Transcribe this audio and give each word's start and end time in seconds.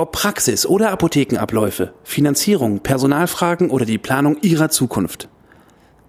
Ob 0.00 0.12
Praxis 0.12 0.64
oder 0.64 0.92
Apothekenabläufe, 0.92 1.92
Finanzierung, 2.04 2.80
Personalfragen 2.80 3.68
oder 3.68 3.84
die 3.84 3.98
Planung 3.98 4.38
Ihrer 4.40 4.70
Zukunft. 4.70 5.28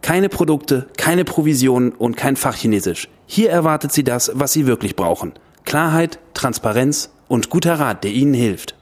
Keine 0.02 0.30
Produkte, 0.30 0.88
keine 0.96 1.26
Provisionen 1.26 1.92
und 1.92 2.16
kein 2.16 2.38
Fachchinesisch. 2.38 3.10
Hier 3.26 3.50
erwartet 3.50 3.92
Sie 3.92 4.06
das, 4.06 4.32
was 4.34 4.54
Sie 4.54 4.66
wirklich 4.66 4.96
brauchen. 4.96 5.34
Klarheit, 5.66 6.20
Transparenz 6.34 7.10
und 7.28 7.50
guter 7.50 7.82
Rat, 7.82 8.06
der 8.06 8.12
Ihnen 8.12 8.34
hilft. 8.34 8.78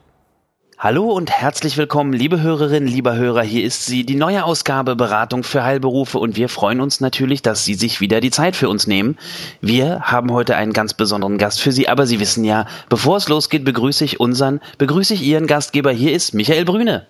Hallo 0.82 1.12
und 1.12 1.30
herzlich 1.30 1.76
willkommen, 1.76 2.14
liebe 2.14 2.40
Hörerinnen, 2.40 2.88
lieber 2.88 3.14
Hörer. 3.14 3.42
Hier 3.42 3.66
ist 3.66 3.86
sie, 3.86 4.06
die 4.06 4.16
neue 4.16 4.46
Ausgabe 4.46 4.96
Beratung 4.96 5.44
für 5.44 5.66
Heilberufe 5.66 6.20
und 6.20 6.38
wir 6.38 6.48
freuen 6.48 6.80
uns 6.80 7.02
natürlich, 7.02 7.42
dass 7.42 7.66
Sie 7.66 7.74
sich 7.74 8.00
wieder 8.00 8.22
die 8.22 8.32
Zeit 8.32 8.56
für 8.56 8.70
uns 8.70 8.88
nehmen. 8.88 9.18
Wir 9.60 10.00
haben 10.04 10.32
heute 10.32 10.56
einen 10.56 10.72
ganz 10.72 10.94
besonderen 10.94 11.38
Gast 11.38 11.60
für 11.60 11.74
Sie, 11.74 11.90
aber 11.90 12.08
Sie 12.08 12.22
wissen 12.22 12.46
ja, 12.46 12.66
bevor 12.88 13.18
es 13.18 13.28
losgeht, 13.28 13.66
begrüße 13.66 14.06
ich 14.06 14.22
unseren, 14.22 14.62
begrüße 14.78 15.16
ich 15.16 15.22
Ihren 15.22 15.48
Gastgeber. 15.48 15.92
Hier 15.92 16.14
ist 16.14 16.34
Michael 16.34 16.64
Brüne. 16.64 17.06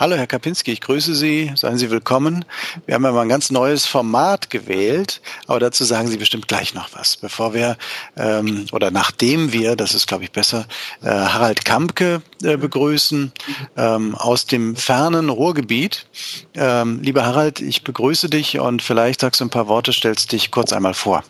Hallo, 0.00 0.14
Herr 0.14 0.28
Kapinski, 0.28 0.70
ich 0.70 0.80
grüße 0.80 1.16
Sie. 1.16 1.50
Seien 1.56 1.76
Sie 1.76 1.90
willkommen. 1.90 2.44
Wir 2.86 2.94
haben 2.94 3.02
ja 3.02 3.10
mal 3.10 3.22
ein 3.22 3.28
ganz 3.28 3.50
neues 3.50 3.84
Format 3.84 4.48
gewählt, 4.48 5.20
aber 5.48 5.58
dazu 5.58 5.82
sagen 5.82 6.06
Sie 6.06 6.18
bestimmt 6.18 6.46
gleich 6.46 6.72
noch 6.72 6.90
was. 6.92 7.16
Bevor 7.16 7.52
wir 7.52 7.76
ähm, 8.16 8.66
oder 8.70 8.92
nachdem 8.92 9.52
wir, 9.52 9.74
das 9.74 9.96
ist 9.96 10.06
glaube 10.06 10.22
ich 10.22 10.30
besser, 10.30 10.66
äh, 11.02 11.08
Harald 11.08 11.64
Kampke 11.64 12.22
äh, 12.44 12.56
begrüßen 12.56 13.32
ähm, 13.76 14.14
aus 14.14 14.46
dem 14.46 14.76
fernen 14.76 15.30
Ruhrgebiet. 15.30 16.06
Ähm, 16.54 17.00
lieber 17.02 17.26
Harald, 17.26 17.60
ich 17.60 17.82
begrüße 17.82 18.30
dich 18.30 18.60
und 18.60 18.82
vielleicht 18.82 19.22
sagst 19.22 19.40
du 19.40 19.46
ein 19.46 19.50
paar 19.50 19.66
Worte, 19.66 19.92
stellst 19.92 20.30
dich 20.30 20.52
kurz 20.52 20.72
einmal 20.72 20.94
vor. 20.94 21.24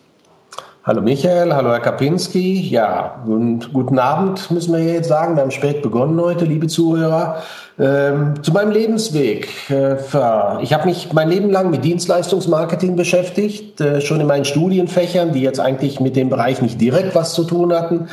Hallo 0.89 1.03
Michael, 1.03 1.53
hallo 1.53 1.69
Herr 1.69 1.81
Kapinski. 1.81 2.67
Ja, 2.67 3.21
und 3.27 3.73
guten 3.73 3.99
Abend 3.99 4.49
müssen 4.49 4.73
wir 4.73 4.83
jetzt 4.83 5.07
sagen. 5.07 5.35
Wir 5.35 5.43
haben 5.43 5.51
spät 5.51 5.83
begonnen 5.83 6.19
heute, 6.19 6.45
liebe 6.45 6.65
Zuhörer. 6.65 7.43
Ähm, 7.77 8.41
zu 8.41 8.51
meinem 8.51 8.71
Lebensweg. 8.71 9.49
Äh, 9.69 9.97
ich 10.63 10.73
habe 10.73 10.85
mich 10.85 11.13
mein 11.13 11.29
Leben 11.29 11.51
lang 11.51 11.69
mit 11.69 11.85
Dienstleistungsmarketing 11.85 12.95
beschäftigt, 12.95 13.79
äh, 13.79 14.01
schon 14.01 14.19
in 14.19 14.25
meinen 14.25 14.45
Studienfächern, 14.45 15.31
die 15.31 15.41
jetzt 15.41 15.59
eigentlich 15.59 15.99
mit 15.99 16.15
dem 16.15 16.29
Bereich 16.29 16.59
nicht 16.63 16.81
direkt 16.81 17.13
was 17.13 17.35
zu 17.35 17.43
tun 17.43 17.71
hatten. 17.71 18.09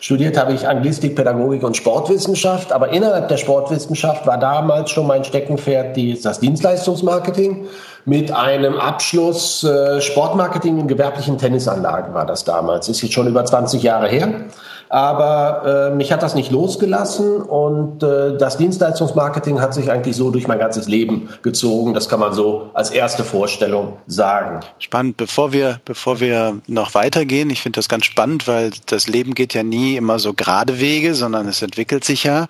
Studiert 0.00 0.38
habe 0.38 0.54
ich 0.54 0.66
Anglistik, 0.66 1.16
Pädagogik 1.16 1.62
und 1.62 1.76
Sportwissenschaft, 1.76 2.72
aber 2.72 2.88
innerhalb 2.88 3.28
der 3.28 3.36
Sportwissenschaft 3.36 4.26
war 4.26 4.38
damals 4.38 4.90
schon 4.90 5.06
mein 5.06 5.24
Steckenpferd 5.24 5.94
das 6.24 6.40
Dienstleistungsmarketing 6.40 7.66
mit 8.04 8.32
einem 8.32 8.76
Abschluss 8.76 9.64
äh, 9.64 10.00
Sportmarketing 10.00 10.78
in 10.78 10.88
gewerblichen 10.88 11.38
Tennisanlagen 11.38 12.14
war 12.14 12.26
das 12.26 12.44
damals. 12.44 12.88
Ist 12.88 13.02
jetzt 13.02 13.14
schon 13.14 13.26
über 13.26 13.44
20 13.44 13.82
Jahre 13.82 14.08
her. 14.08 14.46
Aber 14.90 15.90
äh, 15.90 15.94
mich 15.96 16.12
hat 16.12 16.22
das 16.22 16.34
nicht 16.34 16.52
losgelassen 16.52 17.42
und 17.42 18.02
äh, 18.02 18.36
das 18.36 18.58
Dienstleistungsmarketing 18.58 19.60
hat 19.60 19.74
sich 19.74 19.90
eigentlich 19.90 20.14
so 20.14 20.30
durch 20.30 20.46
mein 20.46 20.58
ganzes 20.58 20.86
Leben 20.86 21.30
gezogen. 21.42 21.94
Das 21.94 22.08
kann 22.08 22.20
man 22.20 22.32
so 22.32 22.70
als 22.74 22.90
erste 22.90 23.24
Vorstellung 23.24 23.96
sagen. 24.06 24.60
Spannend. 24.78 25.16
Bevor 25.16 25.52
wir, 25.52 25.80
bevor 25.84 26.20
wir 26.20 26.58
noch 26.66 26.94
weitergehen, 26.94 27.50
ich 27.50 27.62
finde 27.62 27.78
das 27.78 27.88
ganz 27.88 28.04
spannend, 28.04 28.46
weil 28.46 28.70
das 28.86 29.08
Leben 29.08 29.34
geht 29.34 29.54
ja 29.54 29.62
nie 29.62 29.96
immer 29.96 30.18
so 30.18 30.34
gerade 30.34 30.78
Wege, 30.78 31.14
sondern 31.14 31.48
es 31.48 31.62
entwickelt 31.62 32.04
sich 32.04 32.24
ja. 32.24 32.46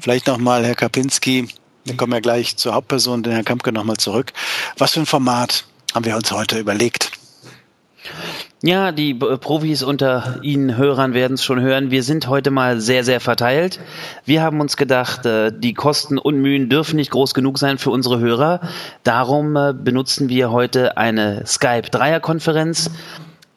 Vielleicht 0.00 0.28
nochmal, 0.28 0.64
Herr 0.64 0.76
Kapinski, 0.76 1.48
wir 1.84 1.96
kommen 1.96 2.12
ja 2.12 2.20
gleich 2.20 2.56
zur 2.56 2.74
Hauptperson, 2.74 3.22
den 3.22 3.32
Herrn 3.32 3.44
Kampke, 3.44 3.72
nochmal 3.72 3.96
zurück. 3.96 4.32
Was 4.78 4.92
für 4.92 5.00
ein 5.00 5.06
Format 5.06 5.64
haben 5.94 6.04
wir 6.04 6.16
uns 6.16 6.30
heute 6.30 6.58
überlegt? 6.58 7.10
Ja, 8.64 8.92
die 8.92 9.12
Profis 9.12 9.82
unter 9.82 10.38
Ihnen 10.42 10.76
Hörern 10.76 11.14
werden 11.14 11.34
es 11.34 11.42
schon 11.42 11.60
hören. 11.60 11.90
Wir 11.90 12.04
sind 12.04 12.28
heute 12.28 12.52
mal 12.52 12.80
sehr, 12.80 13.02
sehr 13.02 13.18
verteilt. 13.18 13.80
Wir 14.24 14.40
haben 14.40 14.60
uns 14.60 14.76
gedacht, 14.76 15.26
äh, 15.26 15.50
die 15.52 15.74
Kosten 15.74 16.16
und 16.16 16.40
Mühen 16.40 16.68
dürfen 16.68 16.94
nicht 16.94 17.10
groß 17.10 17.34
genug 17.34 17.58
sein 17.58 17.78
für 17.78 17.90
unsere 17.90 18.20
Hörer. 18.20 18.60
Darum 19.02 19.56
äh, 19.56 19.74
benutzen 19.74 20.28
wir 20.28 20.52
heute 20.52 20.96
eine 20.96 21.44
Skype-Dreierkonferenz. 21.44 22.92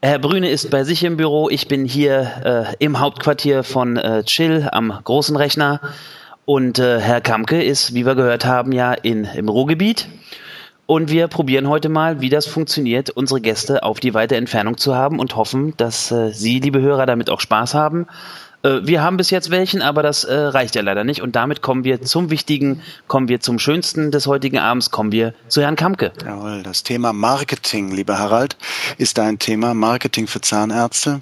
Herr 0.01 0.17
Brüne 0.17 0.49
ist 0.49 0.71
bei 0.71 0.83
sich 0.83 1.03
im 1.03 1.17
Büro. 1.17 1.49
Ich 1.49 1.67
bin 1.67 1.85
hier 1.85 2.75
äh, 2.79 2.83
im 2.83 2.99
Hauptquartier 2.99 3.63
von 3.63 3.99
Chill 4.25 4.67
am 4.71 4.91
großen 5.03 5.35
Rechner. 5.35 5.81
Und 6.45 6.77
äh, 6.77 6.99
Herr 6.99 7.21
Kamke 7.21 7.63
ist, 7.63 7.93
wie 7.95 8.05
wir 8.05 8.15
gehört 8.15 8.45
haben, 8.45 8.71
ja 8.71 8.93
in, 8.93 9.25
im 9.25 9.49
Ruhrgebiet. 9.49 10.07
Und 10.87 11.09
wir 11.09 11.27
probieren 11.27 11.67
heute 11.67 11.89
mal, 11.89 12.21
wie 12.21 12.29
das 12.29 12.45
funktioniert, 12.45 13.09
unsere 13.09 13.41
Gäste 13.41 13.81
auf 13.81 13.99
die 13.99 14.13
weite 14.13 14.35
Entfernung 14.35 14.77
zu 14.77 14.95
haben 14.95 15.17
und 15.17 15.35
hoffen, 15.35 15.73
dass 15.77 16.11
äh, 16.11 16.31
Sie, 16.31 16.59
liebe 16.59 16.79
Hörer, 16.79 17.07
damit 17.07 17.31
auch 17.31 17.39
Spaß 17.39 17.73
haben 17.73 18.05
äh, 18.65 18.85
wir 18.85 19.03
haben 19.03 19.17
bis 19.17 19.29
jetzt 19.29 19.51
welchen, 19.51 19.81
aber 19.81 20.03
das 20.03 20.23
äh, 20.23 20.33
reicht 20.33 20.75
ja 20.75 20.81
leider 20.81 21.03
nicht. 21.03 21.21
Und 21.21 21.35
damit 21.35 21.61
kommen 21.61 21.83
wir 21.83 22.01
zum 22.01 22.29
Wichtigen, 22.29 22.81
kommen 23.07 23.27
wir 23.27 23.39
zum 23.39 23.59
Schönsten 23.59 24.11
des 24.11 24.27
heutigen 24.27 24.57
Abends, 24.57 24.91
kommen 24.91 25.11
wir 25.11 25.33
zu 25.47 25.61
Herrn 25.61 25.75
Kamke. 25.75 26.11
Jawohl, 26.25 26.63
das 26.63 26.83
Thema 26.83 27.13
Marketing, 27.13 27.91
lieber 27.91 28.17
Harald, 28.17 28.57
ist 28.97 29.17
dein 29.17 29.39
Thema 29.39 29.73
Marketing 29.73 30.27
für 30.27 30.41
Zahnärzte. 30.41 31.21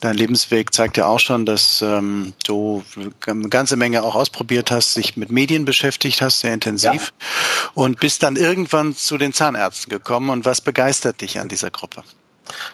Dein 0.00 0.16
Lebensweg 0.16 0.72
zeigt 0.74 0.96
ja 0.96 1.06
auch 1.06 1.20
schon, 1.20 1.46
dass 1.46 1.82
ähm, 1.82 2.34
du 2.44 2.84
eine 3.26 3.48
ganze 3.48 3.76
Menge 3.76 4.02
auch 4.02 4.14
ausprobiert 4.14 4.70
hast, 4.70 4.94
sich 4.94 5.16
mit 5.16 5.30
Medien 5.30 5.64
beschäftigt 5.64 6.20
hast, 6.20 6.40
sehr 6.40 6.52
intensiv 6.52 7.12
ja. 7.20 7.70
und 7.74 8.00
bist 8.00 8.22
dann 8.22 8.36
irgendwann 8.36 8.94
zu 8.94 9.16
den 9.18 9.32
Zahnärzten 9.32 9.90
gekommen. 9.90 10.30
Und 10.30 10.44
was 10.44 10.60
begeistert 10.60 11.20
dich 11.20 11.40
an 11.40 11.48
dieser 11.48 11.70
Gruppe? 11.70 12.02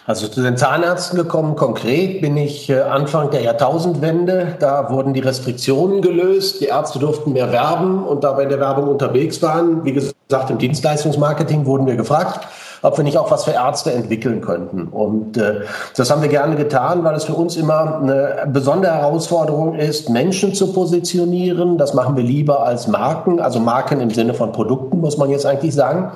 Also 0.05 0.27
zu 0.27 0.41
den 0.41 0.57
Zahnärzten 0.57 1.17
gekommen, 1.17 1.55
konkret 1.55 2.21
bin 2.21 2.35
ich 2.35 2.69
äh, 2.69 2.81
Anfang 2.81 3.31
der 3.31 3.41
Jahrtausendwende. 3.41 4.57
Da 4.59 4.89
wurden 4.89 5.13
die 5.13 5.21
Restriktionen 5.21 6.01
gelöst. 6.01 6.61
Die 6.61 6.65
Ärzte 6.65 6.99
durften 6.99 7.33
mehr 7.33 7.51
werben 7.51 8.03
und 8.03 8.23
da 8.23 8.35
wir 8.37 8.43
in 8.43 8.49
der 8.49 8.59
Werbung 8.59 8.87
unterwegs 8.89 9.41
waren, 9.41 9.85
wie 9.85 9.93
gesagt, 9.93 10.49
im 10.49 10.57
Dienstleistungsmarketing 10.57 11.65
wurden 11.65 11.87
wir 11.87 11.95
gefragt, 11.95 12.47
ob 12.81 12.97
wir 12.97 13.03
nicht 13.03 13.17
auch 13.17 13.31
was 13.31 13.45
für 13.45 13.51
Ärzte 13.51 13.93
entwickeln 13.93 14.41
könnten. 14.41 14.89
Und 14.89 15.37
äh, 15.37 15.61
das 15.95 16.11
haben 16.11 16.21
wir 16.21 16.29
gerne 16.29 16.55
getan, 16.57 17.03
weil 17.03 17.15
es 17.15 17.23
für 17.23 17.33
uns 17.33 17.55
immer 17.55 17.99
eine 18.01 18.45
besondere 18.47 18.93
Herausforderung 18.93 19.75
ist, 19.75 20.09
Menschen 20.09 20.53
zu 20.53 20.73
positionieren. 20.73 21.77
Das 21.77 21.93
machen 21.93 22.17
wir 22.17 22.23
lieber 22.23 22.65
als 22.65 22.87
Marken, 22.87 23.39
also 23.39 23.59
Marken 23.59 24.01
im 24.01 24.11
Sinne 24.11 24.33
von 24.33 24.51
Produkten, 24.51 24.99
muss 24.99 25.17
man 25.17 25.29
jetzt 25.29 25.45
eigentlich 25.45 25.73
sagen. 25.73 26.11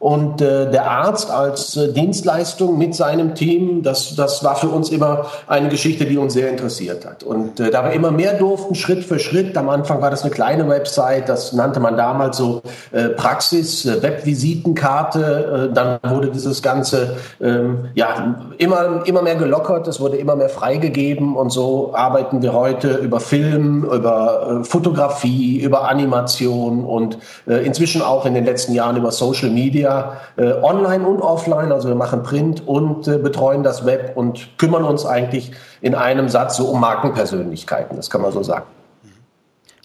Und 0.00 0.40
äh, 0.40 0.70
der 0.70 0.90
Arzt 0.90 1.30
als 1.30 1.76
äh, 1.76 1.92
Dienstleistung 1.92 2.78
mit 2.78 2.94
seinem 2.94 3.34
Team, 3.34 3.82
das, 3.82 4.16
das 4.16 4.42
war 4.42 4.56
für 4.56 4.68
uns 4.68 4.88
immer 4.88 5.26
eine 5.46 5.68
Geschichte, 5.68 6.06
die 6.06 6.16
uns 6.16 6.32
sehr 6.32 6.48
interessiert 6.48 7.04
hat. 7.04 7.22
Und 7.22 7.60
äh, 7.60 7.70
da 7.70 7.84
wir 7.84 7.92
immer 7.92 8.10
mehr 8.10 8.32
durften, 8.32 8.74
Schritt 8.74 9.04
für 9.04 9.18
Schritt, 9.18 9.58
am 9.58 9.68
Anfang 9.68 10.00
war 10.00 10.08
das 10.10 10.22
eine 10.22 10.30
kleine 10.30 10.66
Website, 10.70 11.28
das 11.28 11.52
nannte 11.52 11.80
man 11.80 11.98
damals 11.98 12.38
so 12.38 12.62
äh, 12.92 13.10
Praxis, 13.10 13.84
äh, 13.84 14.02
Webvisitenkarte, 14.02 15.68
äh, 15.70 15.74
dann 15.74 15.98
wurde 16.08 16.30
dieses 16.30 16.62
Ganze 16.62 17.18
ähm, 17.38 17.90
ja 17.94 18.40
immer, 18.56 19.02
immer 19.04 19.20
mehr 19.20 19.36
gelockert, 19.36 19.86
es 19.86 20.00
wurde 20.00 20.16
immer 20.16 20.34
mehr 20.34 20.48
freigegeben 20.48 21.36
und 21.36 21.50
so 21.50 21.92
arbeiten 21.94 22.40
wir 22.40 22.54
heute 22.54 22.94
über 22.94 23.20
Film, 23.20 23.84
über 23.84 24.60
äh, 24.62 24.64
Fotografie, 24.64 25.60
über 25.60 25.90
Animation 25.90 26.86
und 26.86 27.18
äh, 27.46 27.66
inzwischen 27.66 28.00
auch 28.00 28.24
in 28.24 28.32
den 28.32 28.46
letzten 28.46 28.72
Jahren 28.72 28.96
über 28.96 29.12
Social 29.12 29.50
Media 29.50 29.89
ja 29.90 30.20
äh, 30.36 30.52
online 30.62 31.06
und 31.06 31.20
offline, 31.20 31.72
also 31.72 31.88
wir 31.88 31.94
machen 31.94 32.22
Print 32.22 32.66
und 32.66 33.06
äh, 33.08 33.18
betreuen 33.18 33.62
das 33.62 33.84
Web 33.84 34.12
und 34.14 34.58
kümmern 34.58 34.84
uns 34.84 35.04
eigentlich 35.04 35.52
in 35.80 35.94
einem 35.94 36.28
Satz 36.28 36.56
so 36.56 36.66
um 36.66 36.80
Markenpersönlichkeiten, 36.80 37.96
das 37.96 38.10
kann 38.10 38.22
man 38.22 38.32
so 38.32 38.42
sagen. 38.42 38.66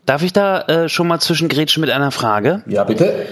Darf 0.05 0.21
ich 0.21 0.33
da 0.33 0.61
äh, 0.61 0.89
schon 0.89 1.07
mal 1.07 1.19
zwischengrätschen 1.19 1.81
mit 1.81 1.89
einer 1.89 2.11
Frage? 2.11 2.61
Ja, 2.67 2.83
bitte. 2.83 3.25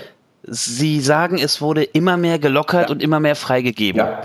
Sie 0.44 1.00
sagen, 1.00 1.38
es 1.38 1.62
wurde 1.62 1.84
immer 1.84 2.18
mehr 2.18 2.40
gelockert 2.40 2.90
ja. 2.90 2.94
und 2.94 3.02
immer 3.02 3.20
mehr 3.20 3.36
freigegeben. 3.36 4.00
Ja. 4.00 4.22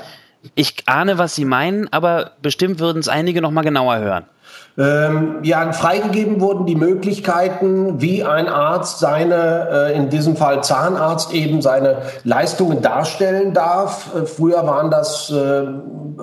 Ich 0.54 0.74
ahne, 0.86 1.18
was 1.18 1.34
Sie 1.34 1.44
meinen, 1.44 1.92
aber 1.92 2.32
bestimmt 2.40 2.80
würden 2.80 2.98
es 2.98 3.08
einige 3.08 3.42
noch 3.42 3.50
mal 3.50 3.62
genauer 3.62 3.98
hören. 3.98 4.24
Ähm, 4.78 5.40
ja, 5.42 5.72
freigegeben 5.72 6.40
wurden 6.40 6.64
die 6.64 6.76
Möglichkeiten, 6.76 8.00
wie 8.00 8.22
ein 8.22 8.46
Arzt 8.46 9.00
seine, 9.00 9.90
äh, 9.90 9.96
in 9.96 10.08
diesem 10.08 10.36
Fall 10.36 10.62
Zahnarzt 10.62 11.32
eben 11.32 11.62
seine 11.62 12.02
Leistungen 12.22 12.80
darstellen 12.80 13.54
darf. 13.54 14.14
Äh, 14.14 14.26
früher 14.26 14.64
waren 14.68 14.92
das 14.92 15.32
äh, 15.32 15.64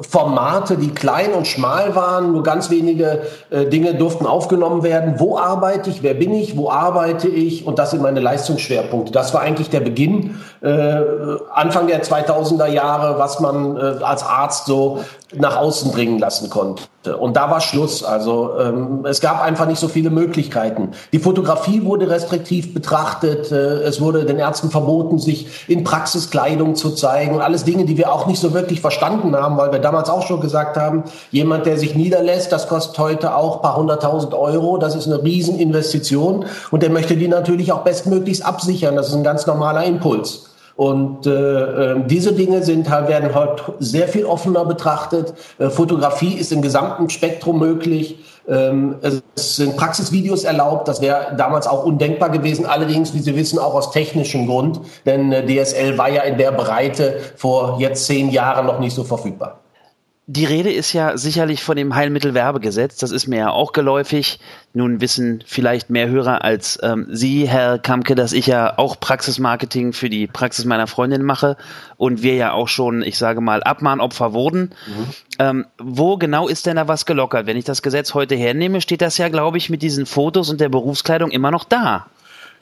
Formate, 0.10 0.78
die 0.78 0.92
klein 0.92 1.34
und 1.34 1.48
schmal 1.48 1.96
waren, 1.96 2.32
nur 2.32 2.44
ganz 2.44 2.70
wenige 2.70 3.24
äh, 3.50 3.66
Dinge 3.66 3.96
durften 3.96 4.26
aufgenommen 4.26 4.84
werden. 4.84 5.16
Wo 5.18 5.38
arbeite 5.38 5.90
ich? 5.90 6.02
Wer 6.02 6.14
bin 6.14 6.34
ich? 6.34 6.56
Wo 6.56 6.70
arbeite 6.70 7.28
ich? 7.28 7.68
Und 7.68 7.78
das 7.78 7.92
sind 7.92 8.02
meine 8.02 8.22
Leistungsschwerpunkte. 8.22 9.12
Das 9.12 9.34
war 9.34 9.42
eigentlich 9.42 9.70
der 9.70 9.82
Beginn 9.82 10.40
äh, 10.62 11.02
Anfang 11.54 11.88
der 11.88 12.04
2000er 12.04 12.68
Jahre, 12.68 13.20
was 13.20 13.42
man 13.42 13.76
äh, 13.76 14.04
als 14.04 14.24
Arzt 14.24 14.66
so 14.66 15.00
nach 15.34 15.58
außen 15.58 15.92
dringen 15.92 16.20
lassen 16.20 16.50
konnte. 16.50 16.84
Und 17.18 17.36
da 17.36 17.52
war 17.52 17.62
Schluss. 17.62 18.04
Also 18.16 18.58
ähm, 18.58 19.06
es 19.06 19.20
gab 19.20 19.42
einfach 19.42 19.68
nicht 19.68 19.80
so 19.80 19.90
viele 19.90 20.10
Möglichkeiten. 20.10 20.92
Die 21.12 21.20
Fotografie 21.20 21.84
wurde 21.84 22.10
restriktiv 22.10 22.74
betrachtet. 22.74 23.52
Äh, 23.52 23.84
es 23.84 24.00
wurde 24.00 24.24
den 24.24 24.40
Ärzten 24.40 24.70
verboten, 24.70 25.20
sich 25.20 25.66
in 25.68 25.84
Praxiskleidung 25.84 26.76
zu 26.76 26.92
zeigen. 26.92 27.42
Alles 27.42 27.66
Dinge, 27.66 27.84
die 27.84 27.98
wir 27.98 28.14
auch 28.14 28.26
nicht 28.26 28.40
so 28.40 28.54
wirklich 28.54 28.80
verstanden 28.80 29.36
haben, 29.36 29.58
weil 29.58 29.74
wir 29.74 29.80
damals 29.80 30.10
auch 30.10 30.26
schon 30.26 30.40
gesagt 30.40 30.78
haben, 30.78 31.04
jemand, 31.32 31.66
der 31.66 31.78
sich 31.78 31.94
niederlässt, 31.94 32.54
das 32.54 32.70
kostet 32.70 32.98
heute 33.00 33.36
auch 33.36 33.62
paar 33.62 33.76
hunderttausend 33.76 34.34
Euro. 34.34 34.78
Das 34.78 34.96
ist 34.96 35.08
eine 35.08 35.22
Rieseninvestition. 35.22 36.46
Und 36.72 36.84
der 36.84 36.92
möchte 36.92 37.18
die 37.18 37.28
natürlich 37.28 37.74
auch 37.74 37.82
bestmöglichst 37.82 38.46
absichern. 38.46 38.96
Das 38.96 39.10
ist 39.10 39.16
ein 39.16 39.26
ganz 39.26 39.46
normaler 39.46 39.84
Impuls. 39.84 40.55
Und 40.76 41.26
äh, 41.26 41.32
äh, 41.32 42.04
diese 42.06 42.34
Dinge 42.34 42.62
sind 42.64 42.90
halt, 42.90 43.08
werden 43.08 43.34
heute 43.34 43.74
sehr 43.80 44.10
viel 44.10 44.26
offener 44.26 44.66
betrachtet. 44.66 45.34
Äh, 45.58 45.70
Fotografie 45.70 46.34
ist 46.34 46.52
im 46.52 46.62
gesamten 46.62 47.10
Spektrum 47.10 47.60
möglich. 47.60 48.18
Ähm, 48.48 48.96
es 49.02 49.56
sind 49.56 49.78
Praxisvideos 49.78 50.44
erlaubt. 50.44 50.90
Das 50.90 51.02
wäre 51.02 51.34
damals 51.38 51.66
auch 51.66 51.86
undenkbar 51.86 52.30
gewesen. 52.30 52.66
Allerdings, 52.66 53.14
wie 53.14 53.20
Sie 53.20 53.36
wissen, 53.36 53.58
auch 53.58 53.74
aus 53.74 53.92
technischem 53.92 54.48
Grund. 54.48 54.82
Denn 55.06 55.32
äh, 55.32 55.46
DSL 55.46 55.98
war 55.98 56.10
ja 56.10 56.24
in 56.24 56.38
der 56.38 56.52
Breite 56.52 57.20
vor 57.38 57.78
jetzt 57.80 58.06
zehn 58.06 58.30
Jahren 58.30 58.66
noch 58.66 58.80
nicht 58.80 58.96
so 58.96 59.06
verfügbar. 59.06 59.62
Die 60.28 60.46
Rede 60.46 60.72
ist 60.72 60.92
ja 60.92 61.18
sicherlich 61.18 61.64
von 61.64 61.76
dem 61.78 61.94
Heilmittelwerbegesetz. 61.94 62.98
Das 62.98 63.12
ist 63.12 63.28
mir 63.28 63.38
ja 63.38 63.50
auch 63.52 63.74
geläufig. 63.74 64.40
Nun 64.74 65.00
wissen 65.00 65.44
vielleicht 65.46 65.92
mehr 65.92 66.08
Hörer 66.08 66.44
als 66.44 66.80
ähm, 66.82 67.06
Sie, 67.12 67.48
Herr 67.48 67.78
Kamke, 67.78 68.16
dass 68.16 68.34
ich 68.34 68.48
ja 68.48 68.76
auch 68.80 69.00
Praxismarketing 69.00 69.94
für 69.94 70.10
die 70.10 70.26
Praxis 70.26 70.66
meiner 70.66 70.88
Freundin 70.88 71.22
mache 71.22 71.58
und 71.98 72.24
wir 72.24 72.34
ja 72.34 72.54
auch 72.54 72.70
schon, 72.70 73.04
ich 73.04 73.20
sage 73.20 73.40
mal, 73.40 73.62
Abmahnopfer 73.62 74.34
wurden. 74.34 74.72
Mhm. 74.88 75.08
Ähm, 75.38 75.66
wo 75.78 76.18
genau 76.18 76.48
ist 76.48 76.66
denn 76.66 76.78
da 76.78 76.88
was 76.88 77.06
gelockert? 77.06 77.46
Wenn 77.46 77.58
ich 77.58 77.66
das 77.66 77.84
Gesetz 77.84 78.16
heute 78.16 78.36
hernehme, 78.36 78.82
steht 78.82 79.04
das 79.04 79.20
ja, 79.20 79.30
glaube 79.30 79.60
ich, 79.60 79.70
mit 79.70 79.84
diesen 79.84 80.08
Fotos 80.08 80.50
und 80.50 80.60
der 80.60 80.70
Berufskleidung 80.70 81.30
immer 81.30 81.52
noch 81.52 81.66
da. 81.66 82.08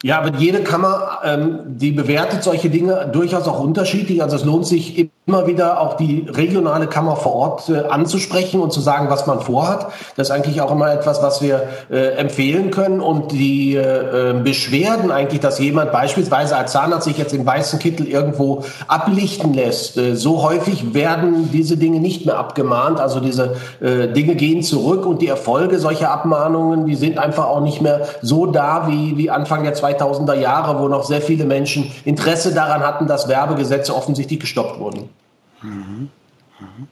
Ja, 0.06 0.20
aber 0.20 0.38
jede 0.38 0.64
Kammer, 0.64 1.20
ähm, 1.24 1.60
die 1.66 1.92
bewertet 1.92 2.44
solche 2.44 2.70
Dinge 2.70 3.10
durchaus 3.14 3.48
auch 3.48 3.62
unterschiedlich. 3.62 4.22
Also 4.22 4.36
es 4.36 4.44
lohnt 4.44 4.68
sich 4.68 5.10
immer 5.26 5.48
wieder 5.48 5.80
auch 5.80 5.96
die 5.96 6.28
regionale 6.30 6.88
Kammer 6.88 7.16
vor 7.16 7.34
Ort 7.34 7.70
äh, 7.70 7.84
anzusprechen 7.88 8.60
und 8.60 8.74
zu 8.74 8.82
sagen, 8.82 9.10
was 9.10 9.28
man 9.28 9.40
vorhat. 9.40 9.88
Das 10.18 10.28
ist 10.28 10.32
eigentlich 10.32 10.60
auch 10.60 10.74
immer 10.74 10.92
etwas, 10.92 11.24
was 11.24 11.42
wir 11.42 11.70
äh, 11.90 12.18
empfehlen 12.18 12.72
können. 12.72 13.00
Und 13.00 13.32
die 13.32 13.76
äh, 13.76 14.32
äh 14.32 14.34
Beschwerden 14.34 15.10
eigentlich, 15.10 15.40
dass 15.40 15.58
jemand 15.60 15.94
beispielsweise 15.94 16.58
als 16.58 16.74
Zahnarzt 16.74 17.06
sich 17.06 17.18
jetzt 17.18 17.34
im 17.34 17.46
weißen 17.46 17.80
Kittel 17.80 18.06
irgendwo 18.06 18.66
ablichten 18.90 19.54
lässt, 19.54 19.98
äh, 19.98 20.18
so 20.18 20.44
häufig 20.44 20.94
werden 20.94 21.50
diese 21.54 21.78
Dinge 21.78 22.02
nicht 22.02 22.26
mehr 22.26 22.38
abgemahnt. 22.38 23.00
Also 23.00 23.22
diese 23.22 23.56
äh, 23.80 24.10
Dinge 24.10 24.36
gehen 24.36 24.64
zurück 24.64 25.06
und 25.06 25.22
die 25.22 25.30
Erfolge 25.30 25.80
solcher 25.80 26.12
Abmahnungen, 26.12 26.88
die 26.88 26.96
sind 26.96 27.20
einfach 27.20 27.46
auch 27.46 27.62
nicht 27.62 27.82
mehr 27.82 28.02
so 28.22 28.48
da 28.48 28.90
wie, 28.90 29.18
wie 29.18 29.30
Anfang 29.30 29.64
der 29.64 29.76
2000er 30.00 30.36
Jahre, 30.36 30.80
wo 30.80 30.88
noch 30.88 31.04
sehr 31.04 31.22
viele 31.22 31.46
Menschen 31.46 31.92
Interesse 32.06 32.54
daran 32.54 32.82
hatten, 32.82 33.08
dass 33.08 33.28
Werbegesetze 33.28 33.96
offensichtlich 33.96 34.40
gestoppt 34.40 34.80
wurden. 34.80 35.10
Mhm. 35.62 36.10
Mhm. 36.60 36.88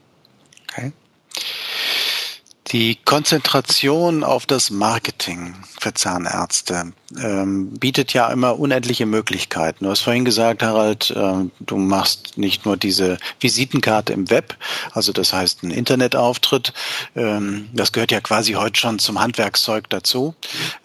Die 2.72 2.96
Konzentration 3.04 4.24
auf 4.24 4.46
das 4.46 4.70
Marketing 4.70 5.56
für 5.78 5.94
Zahnärzte 5.94 6.94
ähm, 7.22 7.72
bietet 7.72 8.14
ja 8.14 8.32
immer 8.32 8.60
unendliche 8.60 9.06
Möglichkeiten. 9.06 9.84
Du 9.84 9.90
hast 9.90 10.02
vorhin 10.02 10.24
gesagt, 10.24 10.64
Harald, 10.64 11.12
äh, 11.12 11.50
du 11.60 11.78
machst 11.78 12.38
nicht 12.38 12.66
nur 12.66 12.78
diese 12.78 13.18
Visitenkarte 13.42 14.14
im 14.14 14.30
Web, 14.30 14.56
also 14.92 15.12
das 15.12 15.34
heißt 15.34 15.64
ein 15.64 15.72
Internetauftritt, 15.72 16.72
ähm, 17.16 17.68
das 17.74 17.92
gehört 17.92 18.12
ja 18.12 18.22
quasi 18.22 18.54
heute 18.54 18.80
schon 18.80 19.00
zum 19.00 19.20
Handwerkszeug 19.20 19.90
dazu, 19.90 20.36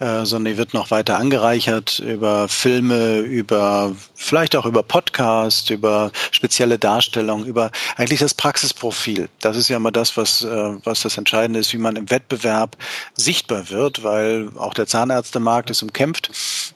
äh, 0.00 0.24
sondern 0.24 0.54
die 0.54 0.58
wird 0.58 0.74
noch 0.74 0.90
weiter 0.90 1.18
angereichert 1.18 2.00
über 2.00 2.48
Filme, 2.48 3.18
über 3.18 3.94
vielleicht 4.14 4.56
auch 4.56 4.66
über 4.66 4.82
Podcast, 4.82 5.70
über 5.70 6.10
spezielle 6.32 6.78
Darstellungen, 6.78 7.46
über 7.46 7.70
eigentlich 7.96 8.20
das 8.20 8.34
Praxisprofil. 8.34 9.28
Das 9.40 9.56
ist 9.56 9.68
ja 9.68 9.76
immer 9.76 9.92
das, 9.92 10.16
was, 10.16 10.42
äh, 10.42 10.74
was 10.82 11.02
das 11.02 11.16
Entscheidende 11.16 11.60
ist, 11.60 11.75
wie 11.76 11.82
man 11.82 11.96
im 11.96 12.11
Wettbewerb 12.11 12.76
sichtbar 13.14 13.69
wird, 13.70 14.02
weil 14.02 14.50
auch 14.56 14.75
der 14.75 14.87
Zahnärztemarkt 14.87 15.70
ist 15.70 15.82
umkämpft. 15.82 16.31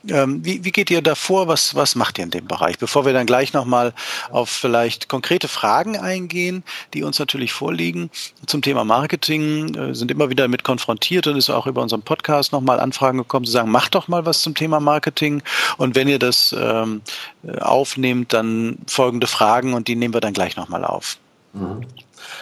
Ähm, 0.09 0.45
wie, 0.45 0.65
wie 0.65 0.73
geht 0.73 0.91
ihr 0.91 1.03
da 1.03 1.15
vor? 1.15 1.49
Was, 1.49 1.75
was 1.75 1.95
macht 1.95 2.19
ihr 2.19 2.25
in 2.25 2.31
dem 2.31 2.47
Bereich? 2.47 2.79
Bevor 2.79 3.07
wir 3.07 3.13
dann 3.13 3.27
gleich 3.27 3.53
nochmal 3.53 3.93
auf 4.31 4.51
vielleicht 4.51 5.09
konkrete 5.09 5.49
Fragen 5.49 5.97
eingehen, 5.97 6.63
die 6.95 7.03
uns 7.03 7.19
natürlich 7.19 7.53
vorliegen 7.53 8.11
zum 8.47 8.63
Thema 8.63 8.85
Marketing, 8.85 9.75
äh, 9.75 9.95
sind 9.95 10.11
immer 10.11 10.31
wieder 10.31 10.45
damit 10.45 10.65
konfrontiert 10.65 11.27
und 11.27 11.37
ist 11.37 11.51
auch 11.51 11.67
über 11.67 11.83
unseren 11.83 12.03
Podcast 12.03 12.53
nochmal 12.53 12.81
Anfragen 12.81 13.19
gekommen, 13.19 13.47
zu 13.47 13.53
sagen, 13.53 13.71
macht 13.71 13.95
doch 13.95 14.09
mal 14.09 14.27
was 14.27 14.43
zum 14.43 14.55
Thema 14.55 14.81
Marketing. 14.81 15.43
Und 15.79 15.95
wenn 15.95 16.09
ihr 16.09 16.19
das 16.19 16.55
ähm, 16.59 17.03
aufnehmt, 17.61 18.33
dann 18.33 18.79
folgende 18.87 19.27
Fragen 19.27 19.75
und 19.75 19.89
die 19.89 19.97
nehmen 19.97 20.15
wir 20.15 20.21
dann 20.21 20.35
gleich 20.35 20.57
nochmal 20.57 20.85
auf. 20.85 21.19
Mhm. 21.53 21.87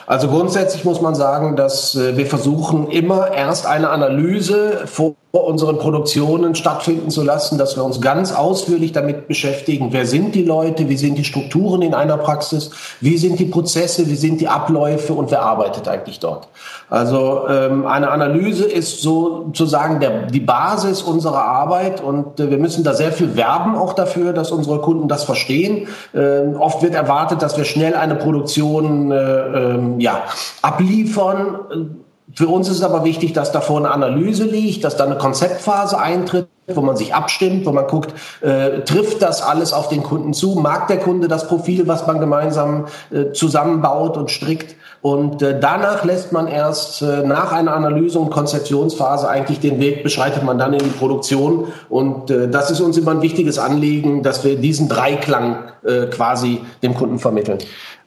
Also 0.06 0.28
grundsätzlich 0.28 0.84
muss 0.84 1.00
man 1.00 1.14
sagen, 1.14 1.56
dass 1.56 1.94
äh, 1.94 2.16
wir 2.16 2.26
versuchen 2.26 2.90
immer 2.90 3.32
erst 3.32 3.66
eine 3.66 3.90
Analyse 3.90 4.86
vor 4.86 5.14
unseren 5.30 5.78
Produktionen 5.78 6.54
stattfinden 6.54 7.10
zu 7.10 7.22
lassen, 7.22 7.58
dass 7.58 7.76
wir 7.76 7.84
uns 7.84 8.00
ganz 8.00 8.32
ausführlich 8.34 8.92
damit 8.92 9.28
beschäftigen, 9.28 9.88
wer 9.92 10.06
sind 10.06 10.34
die 10.34 10.42
Leute, 10.42 10.88
wie 10.88 10.96
sind 10.96 11.18
die 11.18 11.24
Strukturen 11.24 11.82
in 11.82 11.92
einer 11.92 12.16
Praxis, 12.16 12.70
wie 13.02 13.18
sind 13.18 13.38
die 13.38 13.44
Prozesse, 13.44 14.08
wie 14.08 14.16
sind 14.16 14.40
die 14.40 14.48
Abläufe? 14.48 15.12
Und 15.12 15.30
wer 15.30 15.42
arbeitet 15.42 15.86
eigentlich 15.86 16.18
dort. 16.18 16.48
Also 16.88 17.46
ähm, 17.48 17.86
eine 17.86 18.10
Analyse 18.10 18.64
ist 18.64 19.02
sozusagen 19.02 20.00
der, 20.00 20.26
die 20.26 20.40
Basis 20.40 21.02
unserer 21.02 21.44
Arbeit. 21.44 22.02
Und 22.02 22.40
äh, 22.40 22.50
wir 22.50 22.58
müssen 22.58 22.82
da 22.82 22.94
sehr 22.94 23.12
viel 23.12 23.36
werben 23.36 23.76
auch 23.76 23.92
dafür, 23.92 24.32
dass 24.32 24.50
unsere 24.50 24.80
Kunden 24.80 25.08
das 25.08 25.24
verstehen. 25.24 25.88
Äh, 26.14 26.54
oft 26.58 26.82
wird 26.82 26.94
erwartet, 26.94 27.42
dass 27.42 27.58
wir 27.58 27.64
schnell 27.64 27.94
eine 27.94 28.14
Produktion 28.14 29.12
äh, 29.12 29.16
ähm, 29.16 30.00
ja, 30.00 30.22
abliefern 30.62 31.98
für 32.34 32.48
uns 32.48 32.68
ist 32.68 32.76
es 32.76 32.82
aber 32.82 33.04
wichtig, 33.04 33.32
dass 33.32 33.52
davor 33.52 33.78
eine 33.78 33.90
Analyse 33.90 34.44
liegt, 34.44 34.84
dass 34.84 34.96
da 34.96 35.04
eine 35.04 35.16
Konzeptphase 35.16 35.98
eintritt, 35.98 36.48
wo 36.66 36.82
man 36.82 36.96
sich 36.96 37.14
abstimmt, 37.14 37.64
wo 37.64 37.72
man 37.72 37.86
guckt, 37.86 38.12
äh, 38.42 38.80
trifft 38.80 39.22
das 39.22 39.40
alles 39.40 39.72
auf 39.72 39.88
den 39.88 40.02
Kunden 40.02 40.34
zu, 40.34 40.54
mag 40.54 40.88
der 40.88 40.98
Kunde 40.98 41.28
das 41.28 41.48
Profil, 41.48 41.88
was 41.88 42.06
man 42.06 42.20
gemeinsam 42.20 42.86
äh, 43.10 43.32
zusammenbaut 43.32 44.16
und 44.16 44.30
strickt. 44.30 44.76
Und 45.00 45.42
äh, 45.42 45.58
danach 45.58 46.04
lässt 46.04 46.32
man 46.32 46.48
erst 46.48 47.02
äh, 47.02 47.22
nach 47.24 47.52
einer 47.52 47.72
Analyse 47.72 48.18
und 48.18 48.30
Konzeptionsphase 48.30 49.28
eigentlich 49.28 49.60
den 49.60 49.80
Weg, 49.80 50.02
beschreitet 50.02 50.42
man 50.42 50.58
dann 50.58 50.72
in 50.72 50.80
die 50.80 50.90
Produktion. 50.90 51.68
Und 51.88 52.30
äh, 52.30 52.48
das 52.48 52.70
ist 52.70 52.80
uns 52.80 52.98
immer 52.98 53.12
ein 53.12 53.22
wichtiges 53.22 53.58
Anliegen, 53.58 54.22
dass 54.22 54.44
wir 54.44 54.56
diesen 54.56 54.88
Dreiklang 54.88 55.70
äh, 55.84 56.06
quasi 56.06 56.60
dem 56.82 56.94
Kunden 56.94 57.18
vermitteln. 57.18 57.58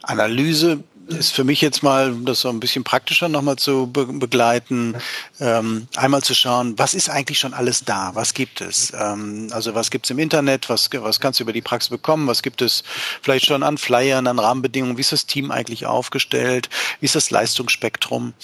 Analyse, 0.02 0.80
ist 1.08 1.32
für 1.32 1.44
mich 1.44 1.60
jetzt 1.60 1.82
mal, 1.82 2.14
das 2.24 2.40
so 2.40 2.48
ein 2.48 2.60
bisschen 2.60 2.84
praktischer 2.84 3.28
nochmal 3.28 3.56
zu 3.56 3.86
be 3.86 4.06
begleiten, 4.06 4.96
ähm, 5.40 5.88
einmal 5.96 6.22
zu 6.22 6.34
schauen, 6.34 6.78
was 6.78 6.94
ist 6.94 7.08
eigentlich 7.08 7.38
schon 7.38 7.54
alles 7.54 7.84
da? 7.84 8.10
Was 8.14 8.34
gibt 8.34 8.60
es? 8.60 8.92
Ähm, 8.96 9.48
also 9.52 9.74
was 9.74 9.90
gibt 9.90 10.06
es 10.06 10.10
im 10.10 10.18
Internet? 10.18 10.68
Was, 10.68 10.90
was 10.92 11.20
kannst 11.20 11.40
du 11.40 11.44
über 11.44 11.52
die 11.52 11.62
Praxis 11.62 11.90
bekommen? 11.90 12.26
Was 12.26 12.42
gibt 12.42 12.62
es 12.62 12.84
vielleicht 13.20 13.46
schon 13.46 13.62
an 13.62 13.78
Flyern, 13.78 14.26
an 14.26 14.38
Rahmenbedingungen? 14.38 14.96
Wie 14.96 15.00
ist 15.00 15.12
das 15.12 15.26
Team 15.26 15.50
eigentlich 15.50 15.86
aufgestellt? 15.86 16.68
Wie 17.00 17.06
ist 17.06 17.14
das 17.14 17.30
Leistungsspektrum? 17.30 18.34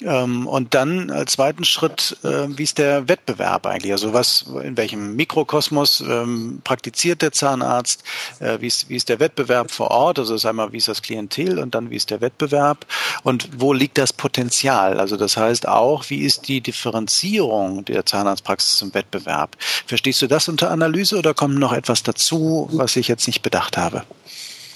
Ähm, 0.00 0.46
und 0.46 0.74
dann 0.74 1.10
als 1.10 1.32
zweiten 1.32 1.64
Schritt, 1.64 2.16
äh, 2.24 2.46
wie 2.48 2.64
ist 2.64 2.78
der 2.78 3.08
Wettbewerb 3.08 3.66
eigentlich? 3.66 3.92
Also 3.92 4.12
was, 4.12 4.44
in 4.62 4.76
welchem 4.76 5.16
Mikrokosmos 5.16 6.00
ähm, 6.00 6.60
praktiziert 6.64 7.22
der 7.22 7.32
Zahnarzt? 7.32 8.02
Äh, 8.40 8.60
wie, 8.60 8.66
ist, 8.66 8.88
wie 8.88 8.96
ist 8.96 9.08
der 9.08 9.20
Wettbewerb 9.20 9.70
vor 9.70 9.90
Ort? 9.90 10.18
Also 10.18 10.34
das 10.34 10.46
einmal, 10.46 10.72
wie 10.72 10.78
ist 10.78 10.88
das 10.88 11.02
Klientel 11.02 11.58
und 11.58 11.74
dann 11.74 11.90
wie 11.90 11.96
ist 11.96 12.07
der 12.10 12.20
Wettbewerb 12.20 12.86
und 13.22 13.48
wo 13.56 13.72
liegt 13.72 13.98
das 13.98 14.12
Potenzial? 14.12 14.98
Also 14.98 15.16
das 15.16 15.36
heißt 15.36 15.68
auch, 15.68 16.08
wie 16.08 16.24
ist 16.24 16.48
die 16.48 16.60
Differenzierung 16.60 17.84
der 17.84 18.06
Zahnarztpraxis 18.06 18.82
im 18.82 18.94
Wettbewerb? 18.94 19.56
Verstehst 19.86 20.22
du 20.22 20.26
das 20.26 20.48
unter 20.48 20.70
Analyse 20.70 21.18
oder 21.18 21.34
kommt 21.34 21.58
noch 21.58 21.72
etwas 21.72 22.02
dazu, 22.02 22.68
was 22.72 22.96
ich 22.96 23.08
jetzt 23.08 23.26
nicht 23.26 23.42
bedacht 23.42 23.76
habe? 23.76 24.04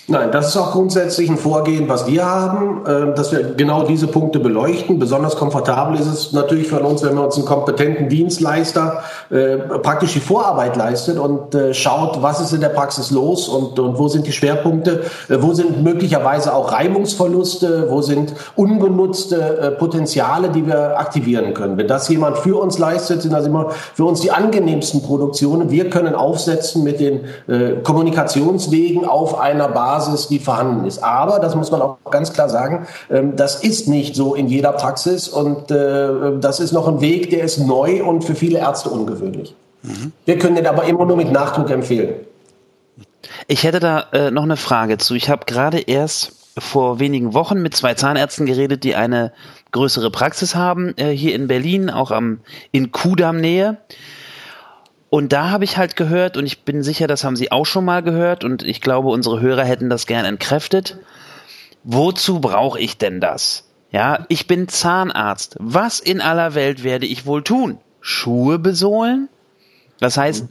Nein, 0.08 0.32
das 0.32 0.48
ist 0.48 0.56
auch 0.56 0.72
grundsätzlich 0.72 1.30
ein 1.30 1.36
Vorgehen, 1.36 1.88
was 1.88 2.08
wir 2.08 2.26
haben, 2.26 2.84
äh, 2.84 3.14
dass 3.14 3.30
wir 3.30 3.54
genau 3.54 3.84
diese 3.84 4.08
Punkte 4.08 4.40
beleuchten. 4.40 4.98
Besonders 4.98 5.36
komfortabel 5.36 5.96
ist 5.96 6.08
es 6.08 6.32
natürlich 6.32 6.66
für 6.66 6.80
uns, 6.80 7.04
wenn 7.04 7.14
wir 7.14 7.24
uns 7.24 7.36
einen 7.36 7.44
kompetenten 7.44 8.08
Dienstleister 8.08 9.04
äh, 9.30 9.58
praktisch 9.58 10.14
die 10.14 10.20
Vorarbeit 10.20 10.74
leistet 10.74 11.18
und 11.20 11.54
äh, 11.54 11.72
schaut, 11.72 12.20
was 12.20 12.40
ist 12.40 12.52
in 12.52 12.60
der 12.60 12.70
Praxis 12.70 13.12
los 13.12 13.46
und, 13.46 13.78
und 13.78 13.96
wo 13.96 14.08
sind 14.08 14.26
die 14.26 14.32
Schwerpunkte, 14.32 15.04
wo 15.28 15.54
sind 15.54 15.84
möglicherweise 15.84 16.52
auch 16.52 16.72
Reibungsverluste, 16.72 17.86
wo 17.88 18.02
sind 18.02 18.34
unbenutzte 18.56 19.76
Potenziale, 19.78 20.48
die 20.48 20.66
wir 20.66 20.98
aktivieren 20.98 21.54
können. 21.54 21.76
Wenn 21.76 21.86
das 21.86 22.08
jemand 22.08 22.38
für 22.38 22.60
uns 22.60 22.78
leistet, 22.78 23.22
sind 23.22 23.32
das 23.32 23.46
immer 23.46 23.70
für 23.94 24.04
uns 24.04 24.20
die 24.20 24.32
angenehmsten 24.32 25.02
Produktionen. 25.02 25.70
Wir 25.70 25.90
können 25.90 26.14
aufsetzen 26.14 26.82
mit 26.82 26.98
den 26.98 27.20
Kommunikationswegen 27.84 29.04
auf 29.04 29.38
einer 29.38 29.68
Basis 29.68 29.91
Basis, 29.92 30.28
die 30.28 30.38
vorhanden 30.38 30.86
ist. 30.86 31.02
Aber, 31.02 31.38
das 31.38 31.54
muss 31.54 31.70
man 31.70 31.82
auch 31.82 31.98
ganz 32.10 32.32
klar 32.32 32.48
sagen, 32.48 32.86
ähm, 33.10 33.36
das 33.36 33.62
ist 33.62 33.88
nicht 33.88 34.14
so 34.14 34.34
in 34.34 34.48
jeder 34.48 34.72
Praxis 34.72 35.28
und 35.28 35.70
äh, 35.70 36.38
das 36.40 36.60
ist 36.60 36.72
noch 36.72 36.88
ein 36.88 37.00
Weg, 37.00 37.30
der 37.30 37.44
ist 37.44 37.58
neu 37.58 38.02
und 38.02 38.24
für 38.24 38.34
viele 38.34 38.58
Ärzte 38.58 38.88
ungewöhnlich. 38.88 39.54
Mhm. 39.82 40.12
Wir 40.24 40.38
können 40.38 40.56
den 40.56 40.66
aber 40.66 40.84
immer 40.84 41.04
nur 41.04 41.16
mit 41.16 41.30
Nachdruck 41.30 41.70
empfehlen. 41.70 42.14
Ich 43.48 43.64
hätte 43.64 43.80
da 43.80 44.06
äh, 44.12 44.30
noch 44.30 44.44
eine 44.44 44.56
Frage 44.56 44.98
zu. 44.98 45.14
Ich 45.14 45.28
habe 45.28 45.44
gerade 45.46 45.78
erst 45.80 46.32
vor 46.58 46.98
wenigen 46.98 47.34
Wochen 47.34 47.60
mit 47.60 47.76
zwei 47.76 47.94
Zahnärzten 47.94 48.46
geredet, 48.46 48.84
die 48.84 48.94
eine 48.94 49.32
größere 49.72 50.10
Praxis 50.10 50.54
haben, 50.54 50.94
äh, 50.96 51.10
hier 51.10 51.34
in 51.34 51.48
Berlin, 51.48 51.90
auch 51.90 52.10
am, 52.10 52.40
in 52.72 52.92
Kudam 52.92 53.40
Nähe. 53.40 53.78
Und 55.12 55.34
da 55.34 55.50
habe 55.50 55.64
ich 55.64 55.76
halt 55.76 55.94
gehört, 55.94 56.38
und 56.38 56.46
ich 56.46 56.62
bin 56.64 56.82
sicher, 56.82 57.06
das 57.06 57.22
haben 57.22 57.36
Sie 57.36 57.52
auch 57.52 57.66
schon 57.66 57.84
mal 57.84 58.02
gehört, 58.02 58.44
und 58.44 58.62
ich 58.62 58.80
glaube, 58.80 59.10
unsere 59.10 59.42
Hörer 59.42 59.62
hätten 59.62 59.90
das 59.90 60.06
gern 60.06 60.24
entkräftet. 60.24 60.96
Wozu 61.84 62.40
brauche 62.40 62.80
ich 62.80 62.96
denn 62.96 63.20
das? 63.20 63.68
Ja, 63.90 64.24
ich 64.30 64.46
bin 64.46 64.68
Zahnarzt. 64.68 65.56
Was 65.60 66.00
in 66.00 66.22
aller 66.22 66.54
Welt 66.54 66.82
werde 66.82 67.04
ich 67.04 67.26
wohl 67.26 67.44
tun? 67.44 67.78
Schuhe 68.00 68.58
besohlen? 68.58 69.28
Das 70.00 70.16
heißt, 70.16 70.46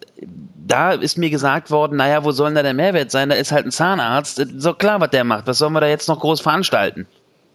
da 0.68 0.92
ist 0.92 1.18
mir 1.18 1.32
gesagt 1.32 1.72
worden, 1.72 1.98
naja, 1.98 2.24
wo 2.24 2.30
soll 2.30 2.50
denn 2.50 2.56
da 2.58 2.62
der 2.62 2.76
Mehrwert 2.76 3.10
sein? 3.10 3.30
Da 3.30 3.36
ist 3.38 3.52
halt 3.52 3.66
ein 3.66 3.72
Zahnarzt. 3.72 4.46
So 4.58 4.76
klar, 4.76 5.02
was 5.02 5.10
der 5.10 5.24
macht. 5.24 5.48
Was 5.48 5.58
sollen 5.58 5.74
wir 5.74 5.82
da 5.82 5.88
jetzt 5.88 6.08
noch 6.08 6.20
groß 6.20 6.40
veranstalten? 6.40 7.08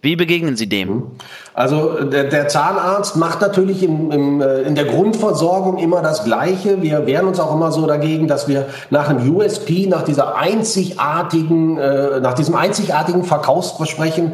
Wie 0.02 0.14
begegnen 0.14 0.56
Sie 0.56 0.68
dem? 0.68 1.04
Also 1.54 2.04
der, 2.04 2.24
der 2.24 2.48
Zahnarzt 2.48 3.16
macht 3.16 3.40
natürlich 3.40 3.82
im, 3.82 4.10
im, 4.10 4.40
äh, 4.40 4.62
in 4.62 4.74
der 4.74 4.84
Grundversorgung 4.84 5.78
immer 5.78 6.02
das 6.02 6.24
Gleiche. 6.24 6.82
Wir 6.82 7.06
wehren 7.06 7.26
uns 7.26 7.40
auch 7.40 7.52
immer 7.54 7.72
so 7.72 7.86
dagegen, 7.86 8.28
dass 8.28 8.46
wir 8.46 8.66
nach 8.90 9.08
einem 9.08 9.34
USP, 9.34 9.86
nach 9.86 10.02
dieser 10.02 10.36
einzigartigen, 10.36 11.78
äh, 11.78 12.20
nach 12.20 12.34
diesem 12.34 12.54
einzigartigen 12.54 13.24
Verkaufsversprechen 13.24 14.32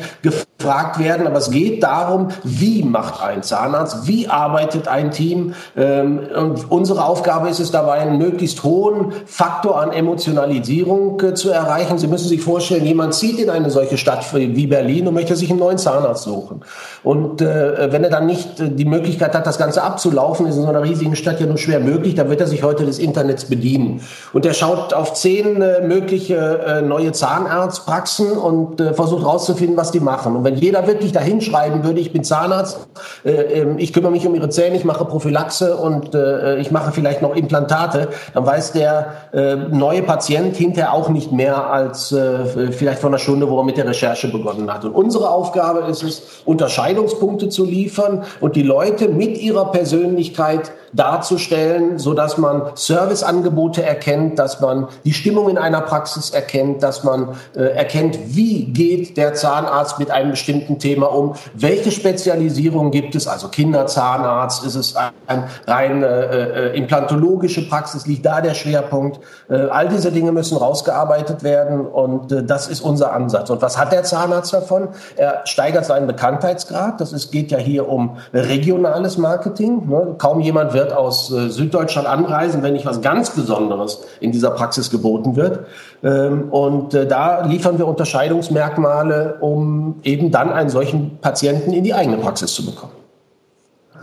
gefragt 0.63 0.99
werden. 0.99 1.27
Aber 1.27 1.39
es 1.39 1.51
geht 1.51 1.83
darum, 1.83 2.29
wie 2.45 2.83
macht 2.83 3.23
ein 3.23 3.43
Zahnarzt, 3.43 4.07
wie 4.07 4.29
arbeitet 4.29 4.89
ein 4.89 5.11
Team. 5.11 5.55
Ähm, 5.77 6.21
und 6.35 6.71
unsere 6.71 7.05
Aufgabe 7.05 7.49
ist 7.49 7.61
es 7.61 7.71
dabei, 7.71 7.95
einen 7.95 8.19
möglichst 8.19 8.63
hohen 8.63 9.13
Faktor 9.27 9.81
an 9.81 9.93
Emotionalisierung 9.93 11.21
äh, 11.21 11.35
zu 11.35 11.51
erreichen. 11.51 11.99
Sie 11.99 12.07
müssen 12.07 12.29
sich 12.29 12.41
vorstellen, 12.41 12.85
jemand 12.85 13.15
zieht 13.15 13.39
in 13.39 13.51
eine 13.51 13.71
solche 13.71 13.99
Stadt 13.99 14.25
wie 14.35 14.67
Berlin 14.67 15.09
und 15.09 15.15
möchte 15.15 15.35
sich 15.37 15.51
einen 15.51 15.59
neuen 15.59 15.79
Zahnarzt 15.79 16.25
suchen. 16.25 16.61
Und 17.03 17.43
äh, 17.43 17.93
wenn 17.93 18.05
er 18.05 18.11
dann 18.11 18.27
nicht 18.27 18.61
äh, 18.61 18.71
die 18.71 18.85
Möglichkeit 18.85 19.35
hat, 19.35 19.47
das 19.47 19.59
Ganze 19.59 19.83
abzulaufen, 19.83 20.47
ist 20.47 20.57
in 20.57 20.63
so 20.63 20.69
einer 20.69 20.83
riesigen 20.83 21.17
Stadt 21.17 21.41
ja 21.41 21.47
nur 21.47 21.59
schwer 21.59 21.81
möglich, 21.81 22.15
dann 22.15 22.29
wird 22.31 22.41
er 22.41 22.47
sich 22.47 22.63
heute 22.63 22.85
des 22.85 22.99
Internets 22.99 23.47
bedienen. 23.47 24.01
Und 24.33 24.47
er 24.47 24.55
schaut 24.55 24.95
auf 24.95 25.15
zehn 25.15 25.59
mögliche 25.87 26.83
neue 26.85 27.13
Zahnarztpraxen 27.13 28.33
und 28.33 28.81
versucht 28.81 29.23
herauszufinden, 29.23 29.77
was 29.77 29.91
die 29.91 30.01
machen. 30.01 30.37
Und 30.37 30.45
wenn 30.45 30.52
jeder 30.55 30.87
wirklich 30.87 31.13
dahin 31.13 31.41
schreiben 31.41 31.85
würde, 31.85 32.01
ich 32.01 32.13
bin 32.13 32.25
Zahnarzt, 32.25 32.89
äh, 33.25 33.31
ähm, 33.31 33.79
ich 33.79 33.93
kümmere 33.93 34.13
mich 34.13 34.27
um 34.27 34.35
ihre 34.35 34.49
Zähne, 34.49 34.77
ich 34.77 34.85
mache 34.85 35.05
Prophylaxe 35.05 35.77
und 35.77 36.15
äh, 36.15 36.59
ich 36.59 36.71
mache 36.71 36.93
vielleicht 36.93 37.23
noch 37.23 37.35
Implantate, 37.35 38.09
dann 38.35 38.47
weiß 38.47 38.73
der 38.73 39.13
äh, 39.33 39.57
neue 39.57 40.03
Patient 40.03 40.57
hinterher 40.57 40.93
auch 40.93 41.09
nicht 41.09 41.33
mehr 41.33 41.71
als 41.71 42.13
äh, 42.13 42.73
vielleicht 42.73 43.01
vor 43.01 43.11
einer 43.11 43.19
Stunde, 43.19 43.49
wo 43.49 43.59
er 43.59 43.65
mit 43.65 43.77
der 43.77 43.87
Recherche 43.87 44.29
begonnen 44.29 44.73
hat. 44.73 44.85
Und 44.85 44.93
unsere 44.93 45.31
Aufgabe 45.31 45.81
ist 45.91 46.03
es, 46.03 46.23
Unterscheidungspunkte 46.45 47.49
zu 47.49 47.65
liefern 47.65 48.25
und 48.41 48.57
die 48.57 48.63
Leute 48.63 49.09
mit 49.09 49.39
ihrer 49.39 49.71
Persönlichkeit 49.73 50.73
darzustellen, 50.93 51.99
so 51.99 52.15
dass 52.15 52.37
man 52.37 52.73
Serviceangebote 52.75 53.83
erkennt, 53.83 54.39
dass 54.39 54.61
man 54.61 54.89
die 55.05 55.13
Stimmung 55.13 55.49
in 55.49 55.59
einer 55.59 55.81
Praxis 55.81 56.31
erkennt, 56.31 56.83
dass 56.83 57.03
man 57.03 57.37
äh, 57.57 57.63
erkennt, 57.63 58.19
wie 58.27 58.65
geht 58.65 59.17
der 59.17 59.35
Zahnarzt 59.35 59.99
mit 59.99 60.11
einem 60.11 60.37
bestimmten 60.43 60.79
Thema 60.79 61.07
um, 61.15 61.35
welche 61.55 61.91
Spezialisierung 61.91 62.91
gibt 62.91 63.15
es, 63.15 63.27
also 63.27 63.49
Kinderzahnarzt, 63.49 64.67
ist 64.67 64.75
es 64.75 64.95
eine 65.27 65.45
rein 65.67 66.03
äh, 66.03 66.71
äh, 66.71 66.77
implantologische 66.77 67.69
Praxis, 67.69 68.07
liegt 68.07 68.27
da 68.27 68.41
der 68.41 68.55
Schwerpunkt. 68.55 69.21
Äh, 69.49 69.55
all 69.55 69.89
diese 69.89 70.13
Dinge 70.13 70.33
müssen 70.33 70.59
rausgearbeitet 70.59 71.43
werden 71.43 71.87
und 71.87 72.31
äh, 72.31 72.45
das 72.45 72.69
ist 72.69 72.83
unser 72.83 73.15
Ansatz. 73.15 73.49
Und 73.49 73.63
was 73.63 73.79
hat 73.79 73.93
der 73.93 74.03
Zahnarzt 74.03 74.53
davon? 74.53 74.89
Er 75.17 75.43
steigert 75.45 75.87
seinen 75.87 76.07
Bekanntheitsgrad. 76.07 77.01
Das 77.01 77.13
ist, 77.13 77.31
geht 77.33 77.51
ja 77.51 77.59
hier 77.59 77.89
um 77.89 78.17
regionales 78.35 79.17
Marketing. 79.17 79.89
Ne? 79.89 80.17
Kaum 80.19 80.41
jemand 80.41 80.75
wird 80.75 80.83
wird 80.83 80.93
aus 80.93 81.31
äh, 81.31 81.49
Süddeutschland 81.49 82.09
anreisen, 82.09 82.63
wenn 82.63 82.73
nicht 82.73 82.87
was 82.87 83.01
ganz 83.01 83.31
Besonderes 83.31 84.03
in 84.21 84.33
dieser 84.33 84.51
Praxis 84.51 84.91
geboten 84.91 85.37
wird. 85.37 85.61
Ähm, 86.03 86.51
und 86.51 86.95
äh, 86.95 87.07
da 87.07 87.45
liefern 87.47 87.79
wir 87.79 87.87
Unterscheidungsmerkmale, 87.87 89.37
um 89.41 90.01
eben 90.03 90.32
dann 90.33 90.53
einen 90.53 90.71
solchen 90.71 91.19
Patienten 91.19 91.73
in 91.73 91.85
die 91.85 91.95
eigene 91.95 92.17
Praxis 92.17 92.53
zu 92.55 92.65
bekommen. 92.65 92.93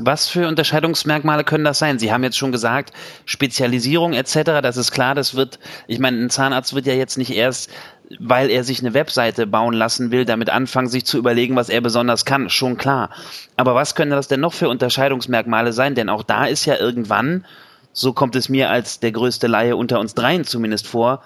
Was 0.02 0.30
für 0.30 0.48
Unterscheidungsmerkmale 0.48 1.44
können 1.44 1.66
das 1.66 1.78
sein? 1.78 2.00
Sie 2.00 2.14
haben 2.14 2.24
jetzt 2.24 2.38
schon 2.38 2.54
gesagt, 2.54 2.94
Spezialisierung 3.26 4.14
etc., 4.14 4.62
das 4.62 4.78
ist 4.78 4.92
klar, 4.92 5.14
das 5.14 5.36
wird, 5.36 5.60
ich 5.88 6.00
meine, 6.00 6.18
ein 6.24 6.30
Zahnarzt 6.30 6.74
wird 6.74 6.86
ja 6.86 6.94
jetzt 6.94 7.18
nicht 7.18 7.32
erst, 7.36 7.70
weil 8.18 8.50
er 8.50 8.64
sich 8.64 8.80
eine 8.80 8.94
Webseite 8.94 9.46
bauen 9.46 9.74
lassen 9.74 10.10
will, 10.10 10.24
damit 10.24 10.50
anfangen, 10.50 10.88
sich 10.88 11.06
zu 11.06 11.18
überlegen, 11.18 11.58
was 11.58 11.68
er 11.68 11.82
besonders 11.82 12.24
kann, 12.24 12.50
schon 12.50 12.78
klar. 12.78 13.10
Aber 13.58 13.76
was 13.76 13.94
können 13.94 14.12
das 14.12 14.30
denn 14.30 14.40
noch 14.40 14.54
für 14.54 14.70
Unterscheidungsmerkmale 14.70 15.74
sein? 15.74 15.96
Denn 15.96 16.08
auch 16.08 16.24
da 16.24 16.46
ist 16.46 16.66
ja 16.66 16.78
irgendwann, 16.78 17.46
so 17.92 18.14
kommt 18.14 18.38
es 18.38 18.48
mir 18.48 18.70
als 18.70 19.02
der 19.02 19.12
größte 19.12 19.48
Laie 19.48 19.76
unter 19.76 20.00
uns 20.00 20.16
dreien 20.16 20.46
zumindest 20.46 20.88
vor, 20.88 21.24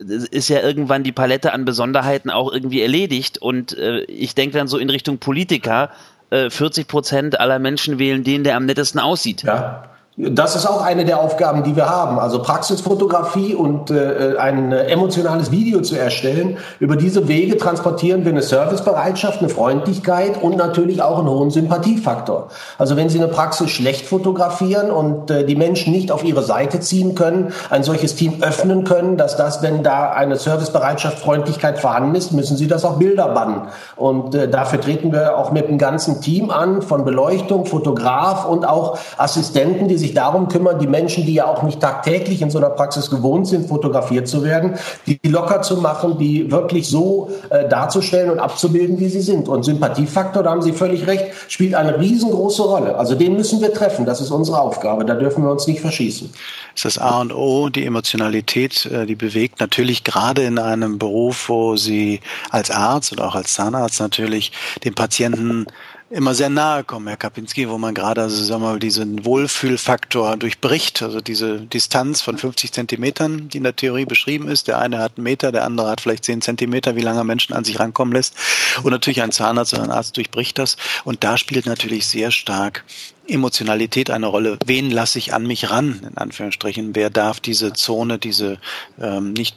ist 0.00 0.48
ja 0.48 0.60
irgendwann 0.60 1.02
die 1.02 1.12
Palette 1.12 1.52
an 1.52 1.64
Besonderheiten 1.64 2.30
auch 2.30 2.50
irgendwie 2.52 2.80
erledigt 2.80 3.38
und 3.38 3.76
äh, 3.76 4.00
ich 4.04 4.34
denke 4.34 4.56
dann 4.56 4.68
so 4.68 4.78
in 4.78 4.90
Richtung 4.90 5.18
Politiker, 5.18 5.90
40 6.30 6.84
äh, 6.84 6.86
Prozent 6.86 7.40
aller 7.40 7.58
Menschen 7.58 7.98
wählen 7.98 8.24
den, 8.24 8.44
der 8.44 8.56
am 8.56 8.64
nettesten 8.64 9.00
aussieht. 9.00 9.42
Ja. 9.42 9.90
Das 10.28 10.54
ist 10.54 10.66
auch 10.66 10.82
eine 10.82 11.06
der 11.06 11.18
Aufgaben, 11.20 11.62
die 11.62 11.76
wir 11.76 11.88
haben. 11.88 12.18
Also 12.18 12.42
Praxisfotografie 12.42 13.54
und 13.54 13.90
äh, 13.90 14.34
ein 14.38 14.70
emotionales 14.70 15.50
Video 15.50 15.80
zu 15.80 15.96
erstellen. 15.96 16.58
Über 16.78 16.96
diese 16.96 17.26
Wege 17.26 17.56
transportieren 17.56 18.24
wir 18.26 18.32
eine 18.32 18.42
Servicebereitschaft, 18.42 19.38
eine 19.38 19.48
Freundlichkeit 19.48 20.42
und 20.42 20.58
natürlich 20.58 21.00
auch 21.00 21.20
einen 21.20 21.28
hohen 21.28 21.50
Sympathiefaktor. 21.50 22.48
Also 22.76 22.96
wenn 22.96 23.08
Sie 23.08 23.18
eine 23.18 23.28
Praxis 23.28 23.70
schlecht 23.70 24.04
fotografieren 24.04 24.90
und 24.90 25.30
äh, 25.30 25.46
die 25.46 25.56
Menschen 25.56 25.94
nicht 25.94 26.12
auf 26.12 26.22
ihre 26.22 26.42
Seite 26.42 26.80
ziehen 26.80 27.14
können, 27.14 27.54
ein 27.70 27.82
solches 27.82 28.14
Team 28.14 28.42
öffnen 28.42 28.84
können, 28.84 29.16
dass 29.16 29.38
das, 29.38 29.62
wenn 29.62 29.82
da 29.82 30.10
eine 30.10 30.36
Servicebereitschaft, 30.36 31.18
Freundlichkeit 31.18 31.78
vorhanden 31.78 32.14
ist, 32.14 32.32
müssen 32.32 32.58
Sie 32.58 32.66
das 32.66 32.84
auch 32.84 32.98
Bilder 32.98 33.28
bannen. 33.28 33.68
Und 33.96 34.34
äh, 34.34 34.48
dafür 34.48 34.82
treten 34.82 35.12
wir 35.12 35.38
auch 35.38 35.50
mit 35.50 35.68
einem 35.68 35.78
ganzen 35.78 36.20
Team 36.20 36.50
an, 36.50 36.82
von 36.82 37.06
Beleuchtung, 37.06 37.64
Fotograf 37.64 38.44
und 38.44 38.68
auch 38.68 38.98
Assistenten, 39.16 39.88
die 39.88 39.96
sich 39.96 40.09
sich 40.10 40.14
darum 40.14 40.48
kümmern, 40.48 40.78
die 40.78 40.86
Menschen, 40.86 41.24
die 41.24 41.34
ja 41.34 41.46
auch 41.46 41.62
nicht 41.62 41.80
tagtäglich 41.80 42.42
in 42.42 42.50
so 42.50 42.58
einer 42.58 42.70
Praxis 42.70 43.10
gewohnt 43.10 43.46
sind, 43.46 43.68
fotografiert 43.68 44.28
zu 44.28 44.42
werden, 44.42 44.74
die 45.06 45.18
locker 45.24 45.62
zu 45.62 45.76
machen, 45.76 46.18
die 46.18 46.50
wirklich 46.50 46.88
so 46.88 47.30
äh, 47.50 47.68
darzustellen 47.68 48.30
und 48.30 48.38
abzubilden, 48.38 48.98
wie 48.98 49.08
sie 49.08 49.20
sind. 49.20 49.48
Und 49.48 49.64
Sympathiefaktor, 49.64 50.42
da 50.42 50.50
haben 50.50 50.62
Sie 50.62 50.72
völlig 50.72 51.06
recht, 51.06 51.26
spielt 51.48 51.74
eine 51.74 51.98
riesengroße 51.98 52.62
Rolle. 52.62 52.96
Also 52.96 53.14
den 53.14 53.34
müssen 53.36 53.60
wir 53.60 53.72
treffen. 53.72 54.04
Das 54.04 54.20
ist 54.20 54.30
unsere 54.30 54.60
Aufgabe. 54.60 55.04
Da 55.04 55.14
dürfen 55.14 55.44
wir 55.44 55.50
uns 55.50 55.66
nicht 55.66 55.80
verschießen. 55.80 56.30
Das 56.74 56.84
ist 56.84 56.96
das 56.96 56.98
A 56.98 57.20
und 57.20 57.32
O, 57.32 57.68
die 57.68 57.84
Emotionalität, 57.84 58.86
äh, 58.86 59.06
die 59.06 59.16
bewegt 59.16 59.60
natürlich 59.60 60.04
gerade 60.04 60.42
in 60.42 60.58
einem 60.58 60.98
Beruf, 60.98 61.48
wo 61.48 61.76
Sie 61.76 62.20
als 62.50 62.70
Arzt 62.70 63.12
oder 63.12 63.26
auch 63.26 63.34
als 63.34 63.54
Zahnarzt 63.54 64.00
natürlich 64.00 64.52
den 64.84 64.94
Patienten 64.94 65.66
immer 66.10 66.34
sehr 66.34 66.50
nahe 66.50 66.82
kommen, 66.82 67.06
Herr 67.06 67.16
Kapinski, 67.16 67.68
wo 67.68 67.78
man 67.78 67.94
gerade, 67.94 68.22
also 68.22 68.42
sagen 68.42 68.62
wir 68.62 68.72
mal, 68.72 68.78
diesen 68.80 69.24
Wohlfühlfaktor 69.24 70.36
durchbricht, 70.36 71.02
also 71.02 71.20
diese 71.20 71.60
Distanz 71.60 72.20
von 72.20 72.36
50 72.36 72.72
Zentimetern, 72.72 73.48
die 73.48 73.58
in 73.58 73.62
der 73.62 73.76
Theorie 73.76 74.04
beschrieben 74.04 74.48
ist. 74.48 74.66
Der 74.66 74.78
eine 74.78 74.98
hat 74.98 75.12
einen 75.16 75.24
Meter, 75.24 75.52
der 75.52 75.64
andere 75.64 75.88
hat 75.88 76.00
vielleicht 76.00 76.24
10 76.24 76.42
Zentimeter, 76.42 76.96
wie 76.96 77.00
lange 77.00 77.22
Menschen 77.22 77.54
an 77.54 77.64
sich 77.64 77.78
rankommen 77.78 78.12
lässt. 78.12 78.34
Und 78.82 78.90
natürlich 78.90 79.22
ein 79.22 79.30
Zahnarzt 79.30 79.72
oder 79.72 79.84
ein 79.84 79.90
Arzt 79.92 80.16
durchbricht 80.16 80.58
das. 80.58 80.76
Und 81.04 81.22
da 81.22 81.38
spielt 81.38 81.66
natürlich 81.66 82.06
sehr 82.06 82.32
stark 82.32 82.84
Emotionalität 83.28 84.10
eine 84.10 84.26
Rolle. 84.26 84.58
Wen 84.66 84.90
lasse 84.90 85.18
ich 85.18 85.32
an 85.32 85.46
mich 85.46 85.70
ran, 85.70 86.00
in 86.10 86.16
Anführungsstrichen? 86.16 86.96
Wer 86.96 87.10
darf 87.10 87.38
diese 87.38 87.72
Zone, 87.72 88.18
diese 88.18 88.58
ähm, 89.00 89.32
nicht 89.32 89.56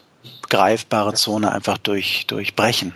greifbare 0.50 1.16
Zone 1.16 1.52
einfach 1.52 1.80
durch, 1.80 2.28
durchbrechen. 2.28 2.94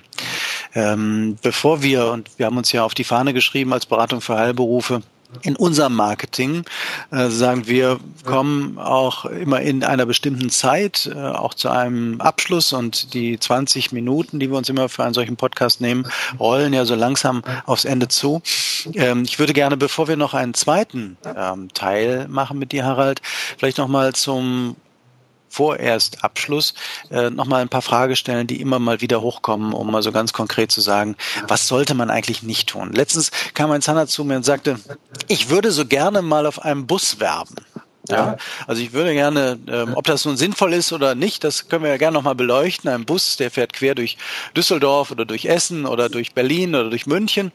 Ähm, 0.78 1.38
bevor 1.42 1.82
wir, 1.82 2.12
und 2.12 2.30
wir 2.38 2.46
haben 2.46 2.58
uns 2.58 2.72
ja 2.72 2.84
auf 2.84 2.94
die 2.94 3.04
Fahne 3.04 3.34
geschrieben 3.34 3.74
als 3.74 3.88
Beratung 3.88 4.22
für 4.22 4.38
Heilberufe, 4.38 5.02
in 5.42 5.56
unserem 5.56 5.94
Marketing 5.94 6.64
äh, 7.12 7.30
sagen 7.30 7.68
wir 7.68 8.00
kommen 8.24 8.78
auch 8.78 9.26
immer 9.26 9.60
in 9.60 9.84
einer 9.84 10.06
bestimmten 10.06 10.50
Zeit 10.50 11.10
äh, 11.14 11.20
auch 11.20 11.54
zu 11.54 11.70
einem 11.70 12.22
Abschluss 12.22 12.72
und 12.72 13.14
die 13.14 13.38
20 13.38 13.92
Minuten, 13.92 14.40
die 14.40 14.50
wir 14.50 14.58
uns 14.58 14.70
immer 14.70 14.88
für 14.88 15.04
einen 15.04 15.14
solchen 15.14 15.36
Podcast 15.36 15.82
nehmen, 15.82 16.08
rollen 16.40 16.72
ja 16.72 16.86
so 16.86 16.96
langsam 16.96 17.42
aufs 17.66 17.84
Ende 17.84 18.08
zu. 18.08 18.42
Ähm, 18.94 19.24
ich 19.24 19.38
würde 19.38 19.52
gerne, 19.52 19.76
bevor 19.76 20.08
wir 20.08 20.16
noch 20.16 20.34
einen 20.34 20.54
zweiten 20.54 21.18
ähm, 21.36 21.74
Teil 21.74 22.28
machen 22.30 22.58
mit 22.58 22.72
dir, 22.72 22.86
Harald, 22.86 23.22
vielleicht 23.58 23.80
noch 23.80 23.90
mal 23.90 24.14
zum 24.14 24.78
vorerst 25.58 26.24
Abschluss 26.24 26.76
äh, 27.10 27.32
nochmal 27.32 27.64
ein 27.64 27.70
paar 27.70 27.82
Fragestellen, 27.82 28.46
die 28.46 28.62
immer 28.62 28.78
mal 28.78 29.02
wieder 29.02 29.22
hochkommen, 29.22 29.74
um 29.74 29.92
mal 29.92 30.04
so 30.04 30.12
ganz 30.12 30.32
konkret 30.32 30.72
zu 30.72 30.82
sagen, 30.82 31.16
was 31.48 31.68
sollte 31.68 31.96
man 31.96 32.12
eigentlich 32.12 32.44
nicht 32.44 32.70
tun? 32.70 32.94
Letztens 32.94 33.32
kam 33.56 33.72
ein 33.72 33.82
Zahnarzt 33.82 34.14
zu 34.14 34.24
mir 34.24 34.36
und 34.36 34.46
sagte, 34.46 34.80
ich 35.28 35.50
würde 35.50 35.72
so 35.72 35.88
gerne 35.88 36.22
mal 36.22 36.46
auf 36.46 36.64
einem 36.64 36.86
Bus 36.86 37.20
werben. 37.20 37.56
Ja, 38.08 38.38
also 38.68 38.82
ich 38.82 38.94
würde 38.94 39.14
gerne, 39.14 39.60
ähm, 39.68 39.94
ob 39.96 40.06
das 40.06 40.24
nun 40.24 40.38
sinnvoll 40.38 40.74
ist 40.74 40.94
oder 40.94 41.14
nicht, 41.14 41.44
das 41.44 41.68
können 41.68 41.84
wir 41.84 41.90
ja 41.90 41.98
gerne 41.98 42.14
nochmal 42.14 42.36
beleuchten. 42.36 42.90
Ein 42.90 43.04
Bus, 43.04 43.36
der 43.36 43.52
fährt 43.52 43.74
quer 43.74 43.96
durch 43.96 44.18
Düsseldorf 44.56 45.12
oder 45.12 45.26
durch 45.26 45.46
Essen 45.46 45.86
oder 45.86 46.08
durch 46.08 46.34
Berlin 46.34 46.76
oder 46.76 46.90
durch 46.90 47.08
München 47.08 47.52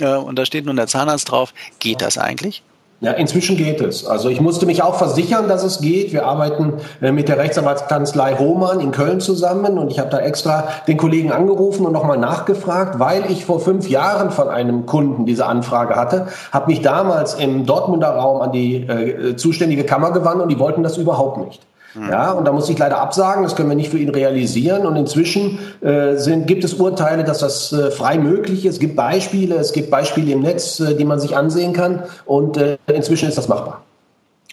äh, 0.00 0.08
und 0.08 0.36
da 0.36 0.44
steht 0.44 0.66
nun 0.66 0.76
der 0.76 0.88
Zahnarzt 0.88 1.30
drauf. 1.30 1.54
Geht 1.78 2.02
das 2.02 2.18
eigentlich? 2.18 2.62
Ja, 3.04 3.12
inzwischen 3.12 3.58
geht 3.58 3.82
es. 3.82 4.06
Also 4.06 4.30
ich 4.30 4.40
musste 4.40 4.64
mich 4.64 4.82
auch 4.82 4.94
versichern, 4.94 5.46
dass 5.46 5.62
es 5.62 5.82
geht. 5.82 6.14
Wir 6.14 6.24
arbeiten 6.24 6.72
äh, 7.02 7.12
mit 7.12 7.28
der 7.28 7.36
Rechtsanwaltskanzlei 7.36 8.32
Roman 8.32 8.80
in 8.80 8.92
Köln 8.92 9.20
zusammen 9.20 9.76
und 9.76 9.90
ich 9.90 9.98
habe 9.98 10.08
da 10.08 10.20
extra 10.20 10.68
den 10.88 10.96
Kollegen 10.96 11.30
angerufen 11.30 11.84
und 11.84 11.92
nochmal 11.92 12.16
nachgefragt, 12.16 12.98
weil 12.98 13.30
ich 13.30 13.44
vor 13.44 13.60
fünf 13.60 13.90
Jahren 13.90 14.30
von 14.30 14.48
einem 14.48 14.86
Kunden 14.86 15.26
diese 15.26 15.44
Anfrage 15.44 15.96
hatte, 15.96 16.28
habe 16.50 16.70
mich 16.70 16.80
damals 16.80 17.34
im 17.34 17.66
Dortmunder 17.66 18.08
Raum 18.08 18.40
an 18.40 18.52
die 18.52 18.76
äh, 18.76 19.36
zuständige 19.36 19.84
Kammer 19.84 20.12
gewandt 20.12 20.40
und 20.40 20.48
die 20.48 20.58
wollten 20.58 20.82
das 20.82 20.96
überhaupt 20.96 21.44
nicht. 21.44 21.60
Mhm. 21.94 22.10
Ja, 22.10 22.32
und 22.32 22.44
da 22.46 22.52
muss 22.52 22.68
ich 22.68 22.78
leider 22.78 22.98
absagen, 22.98 23.42
das 23.44 23.54
können 23.54 23.68
wir 23.68 23.76
nicht 23.76 23.90
für 23.90 23.98
ihn 23.98 24.10
realisieren. 24.10 24.86
Und 24.86 24.96
inzwischen 24.96 25.58
äh, 25.80 26.16
sind, 26.16 26.46
gibt 26.46 26.64
es 26.64 26.74
Urteile, 26.74 27.24
dass 27.24 27.38
das 27.38 27.72
äh, 27.72 27.90
frei 27.90 28.18
möglich 28.18 28.66
ist. 28.66 28.74
Es 28.74 28.80
gibt 28.80 28.96
Beispiele, 28.96 29.56
es 29.56 29.72
gibt 29.72 29.90
Beispiele 29.90 30.32
im 30.32 30.40
Netz, 30.40 30.80
äh, 30.80 30.94
die 30.94 31.04
man 31.04 31.20
sich 31.20 31.36
ansehen 31.36 31.72
kann. 31.72 32.02
Und 32.26 32.56
äh, 32.56 32.78
inzwischen 32.86 33.28
ist 33.28 33.38
das 33.38 33.48
machbar. 33.48 33.83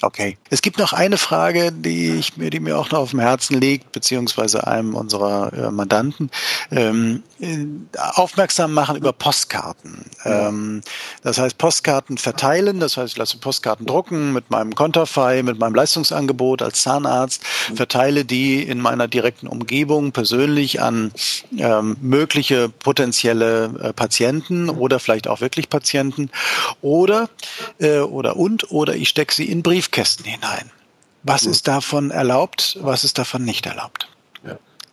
Okay. 0.02 0.38
Es 0.50 0.62
gibt 0.62 0.80
noch 0.80 0.94
eine 0.94 1.18
Frage, 1.18 1.72
die 1.72 2.12
ich 2.12 2.36
mir, 2.36 2.50
die 2.50 2.60
mir 2.60 2.80
auch 2.80 2.90
noch 2.90 3.00
auf 3.00 3.12
dem 3.12 3.20
Herzen 3.20 3.60
liegt, 3.60 3.92
beziehungsweise 3.92 4.66
einem 4.66 4.96
unserer 4.96 5.54
äh, 5.54 5.72
Mandanten. 5.72 6.32
Ähm, 6.72 7.22
äh, 7.40 7.66
aufmerksam 7.98 8.74
machen 8.74 8.96
über 8.96 9.14
Postkarten. 9.14 10.06
Ähm, 10.26 10.82
das 11.22 11.38
heißt, 11.38 11.58
Postkarten 11.58 12.18
verteilen, 12.18 12.80
das 12.80 12.98
heißt, 12.98 13.14
ich 13.14 13.18
lasse 13.18 13.38
Postkarten 13.38 13.86
drucken 13.86 14.34
mit 14.34 14.50
meinem 14.50 14.74
Konterfei, 14.74 15.44
mit 15.44 15.60
meinem 15.60 15.76
Leistungsangebot 15.76 16.64
als 16.64 16.82
Zahnarzt, 16.82 17.46
verteile 17.46 18.26
die 18.26 18.64
in 18.64 18.80
meiner 18.80 19.08
direkten 19.08 19.48
Umgebung 19.48 20.14
persönlich 20.14 20.82
an 20.82 21.12
ähm, 21.58 21.98
mögliche 22.02 22.70
potenzielle 22.70 23.66
äh, 23.82 23.94
Patienten 23.94 24.70
oder 24.70 25.00
vielleicht 25.00 25.28
auch 25.28 25.42
wirklich 25.42 25.70
Patienten 25.70 26.32
oder 26.82 27.30
äh, 27.80 28.00
oder 28.00 28.38
und 28.38 28.72
oder 28.72 28.96
ich 28.96 29.10
stecke 29.10 29.34
sie 29.34 29.46
in 29.46 29.62
Brief 29.62 29.91
Briefkästen 29.92 30.26
hinein. 30.26 30.72
Was 31.24 31.44
ist 31.44 31.68
davon 31.68 32.12
erlaubt, 32.12 32.80
was 32.82 33.04
ist 33.04 33.18
davon 33.18 33.44
nicht 33.44 33.66
erlaubt? 33.66 34.08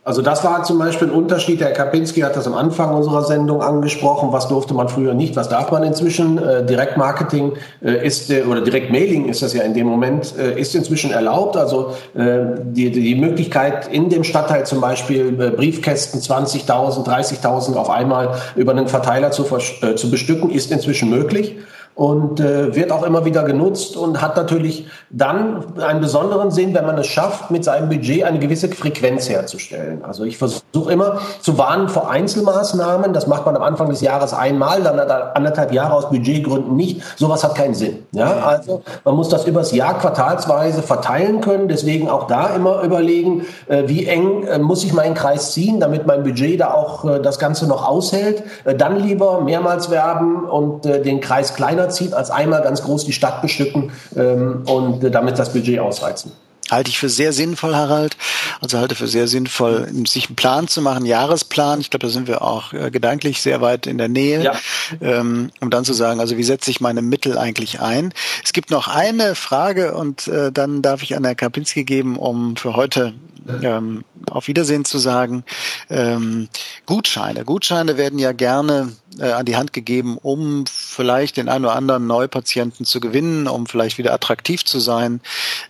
Also 0.04 0.22
das 0.22 0.42
war 0.42 0.64
zum 0.64 0.78
Beispiel 0.78 1.08
ein 1.08 1.14
Unterschied. 1.14 1.60
Der 1.60 1.72
Kapinski 1.74 2.20
hat 2.20 2.34
das 2.34 2.46
am 2.46 2.54
Anfang 2.54 2.94
unserer 2.94 3.24
Sendung 3.24 3.60
angesprochen. 3.60 4.32
Was 4.32 4.48
durfte 4.48 4.72
man 4.72 4.88
früher 4.88 5.12
nicht? 5.12 5.36
Was 5.36 5.50
darf 5.50 5.70
man 5.70 5.82
inzwischen? 5.82 6.38
Äh, 6.38 6.64
Direktmarketing 6.64 7.52
äh, 7.84 8.06
ist 8.06 8.30
äh, 8.30 8.42
oder 8.44 8.62
Direktmailing 8.62 9.28
ist 9.28 9.42
das 9.42 9.52
ja 9.52 9.62
in 9.62 9.74
dem 9.74 9.86
Moment 9.86 10.34
äh, 10.38 10.58
ist 10.58 10.74
inzwischen 10.74 11.10
erlaubt. 11.10 11.56
Also 11.56 11.92
die, 12.14 12.90
die 12.90 13.14
Möglichkeit 13.14 13.88
in 13.88 14.08
dem 14.08 14.24
Stadtteil 14.24 14.66
zum 14.66 14.80
Beispiel 14.80 15.32
Briefkästen 15.32 16.20
20.000, 16.20 17.06
30.000 17.06 17.74
auf 17.74 17.90
einmal 17.90 18.40
über 18.56 18.72
einen 18.72 18.88
Verteiler 18.88 19.30
zu, 19.30 19.44
zu 19.44 20.10
bestücken 20.10 20.50
ist 20.50 20.72
inzwischen 20.72 21.10
möglich 21.10 21.56
und 21.98 22.38
äh, 22.38 22.76
wird 22.76 22.92
auch 22.92 23.02
immer 23.02 23.24
wieder 23.24 23.42
genutzt 23.42 23.96
und 23.96 24.22
hat 24.22 24.36
natürlich 24.36 24.86
dann 25.10 25.80
einen 25.80 26.00
besonderen 26.00 26.52
Sinn, 26.52 26.72
wenn 26.72 26.86
man 26.86 26.96
es 26.96 27.08
schafft, 27.08 27.50
mit 27.50 27.64
seinem 27.64 27.88
Budget 27.88 28.22
eine 28.22 28.38
gewisse 28.38 28.68
Frequenz 28.68 29.28
herzustellen. 29.28 30.04
Also 30.04 30.22
ich 30.22 30.38
versuche 30.38 30.92
immer 30.92 31.18
zu 31.40 31.58
warnen 31.58 31.88
vor 31.88 32.08
Einzelmaßnahmen. 32.08 33.12
Das 33.12 33.26
macht 33.26 33.44
man 33.46 33.56
am 33.56 33.64
Anfang 33.64 33.88
des 33.88 34.00
Jahres 34.00 34.32
einmal, 34.32 34.80
dann 34.84 35.00
anderthalb 35.00 35.72
Jahre 35.72 35.94
aus 35.94 36.08
Budgetgründen 36.08 36.76
nicht. 36.76 37.02
Sowas 37.16 37.42
hat 37.42 37.56
keinen 37.56 37.74
Sinn. 37.74 38.06
Ja, 38.12 38.44
also 38.46 38.82
man 39.04 39.16
muss 39.16 39.28
das 39.28 39.44
übers 39.44 39.72
Jahr 39.72 39.98
quartalsweise 39.98 40.82
verteilen 40.82 41.40
können. 41.40 41.66
Deswegen 41.66 42.08
auch 42.08 42.28
da 42.28 42.54
immer 42.54 42.82
überlegen, 42.82 43.44
äh, 43.66 43.88
wie 43.88 44.06
eng 44.06 44.44
äh, 44.44 44.60
muss 44.60 44.84
ich 44.84 44.92
meinen 44.92 45.14
Kreis 45.14 45.50
ziehen, 45.50 45.80
damit 45.80 46.06
mein 46.06 46.22
Budget 46.22 46.60
da 46.60 46.74
auch 46.74 47.04
äh, 47.04 47.20
das 47.20 47.40
Ganze 47.40 47.66
noch 47.66 47.88
aushält. 47.88 48.44
Äh, 48.64 48.76
dann 48.76 49.00
lieber 49.00 49.40
mehrmals 49.40 49.90
werben 49.90 50.44
und 50.44 50.86
äh, 50.86 51.02
den 51.02 51.18
Kreis 51.20 51.54
kleiner 51.54 51.87
zieht, 51.90 52.14
als 52.14 52.30
einmal 52.30 52.62
ganz 52.62 52.82
groß 52.82 53.04
die 53.04 53.12
Stadt 53.12 53.42
bestücken 53.42 53.92
ähm, 54.16 54.62
und 54.66 55.04
äh, 55.04 55.10
damit 55.10 55.38
das 55.38 55.52
Budget 55.52 55.78
ausreizen. 55.78 56.32
Halte 56.70 56.90
ich 56.90 56.98
für 56.98 57.08
sehr 57.08 57.32
sinnvoll, 57.32 57.74
Harald. 57.74 58.16
Also 58.60 58.78
halte 58.78 58.94
für 58.94 59.08
sehr 59.08 59.26
sinnvoll, 59.26 59.88
sich 60.06 60.26
einen 60.26 60.36
Plan 60.36 60.68
zu 60.68 60.82
machen, 60.82 60.98
einen 60.98 61.06
Jahresplan. 61.06 61.80
Ich 61.80 61.90
glaube, 61.90 62.06
da 62.06 62.12
sind 62.12 62.28
wir 62.28 62.42
auch 62.42 62.72
äh, 62.72 62.90
gedanklich 62.90 63.40
sehr 63.40 63.60
weit 63.60 63.86
in 63.86 63.96
der 63.96 64.08
Nähe, 64.08 64.42
ja. 64.42 64.52
ähm, 65.00 65.50
um 65.60 65.70
dann 65.70 65.84
zu 65.84 65.94
sagen, 65.94 66.20
also 66.20 66.36
wie 66.36 66.44
setze 66.44 66.70
ich 66.70 66.80
meine 66.80 67.00
Mittel 67.00 67.38
eigentlich 67.38 67.80
ein? 67.80 68.12
Es 68.44 68.52
gibt 68.52 68.70
noch 68.70 68.88
eine 68.88 69.34
Frage 69.34 69.94
und 69.94 70.28
äh, 70.28 70.52
dann 70.52 70.82
darf 70.82 71.02
ich 71.02 71.16
an 71.16 71.24
Herrn 71.24 71.36
Kapinski 71.36 71.84
geben, 71.84 72.18
um 72.18 72.56
für 72.56 72.76
heute 72.76 73.14
ähm, 73.62 74.04
auf 74.30 74.48
Wiedersehen 74.48 74.84
zu 74.84 74.98
sagen. 74.98 75.44
Ähm, 75.88 76.48
Gutscheine. 76.86 77.44
Gutscheine 77.44 77.96
werden 77.96 78.18
ja 78.18 78.32
gerne 78.32 78.92
äh, 79.18 79.32
an 79.32 79.46
die 79.46 79.56
Hand 79.56 79.72
gegeben, 79.72 80.18
um 80.20 80.64
vielleicht 80.66 81.36
den 81.36 81.48
einen 81.48 81.64
oder 81.64 81.74
anderen 81.74 82.06
Neupatienten 82.06 82.84
zu 82.84 83.00
gewinnen, 83.00 83.46
um 83.48 83.66
vielleicht 83.66 83.98
wieder 83.98 84.12
attraktiv 84.12 84.64
zu 84.64 84.78
sein. 84.80 85.20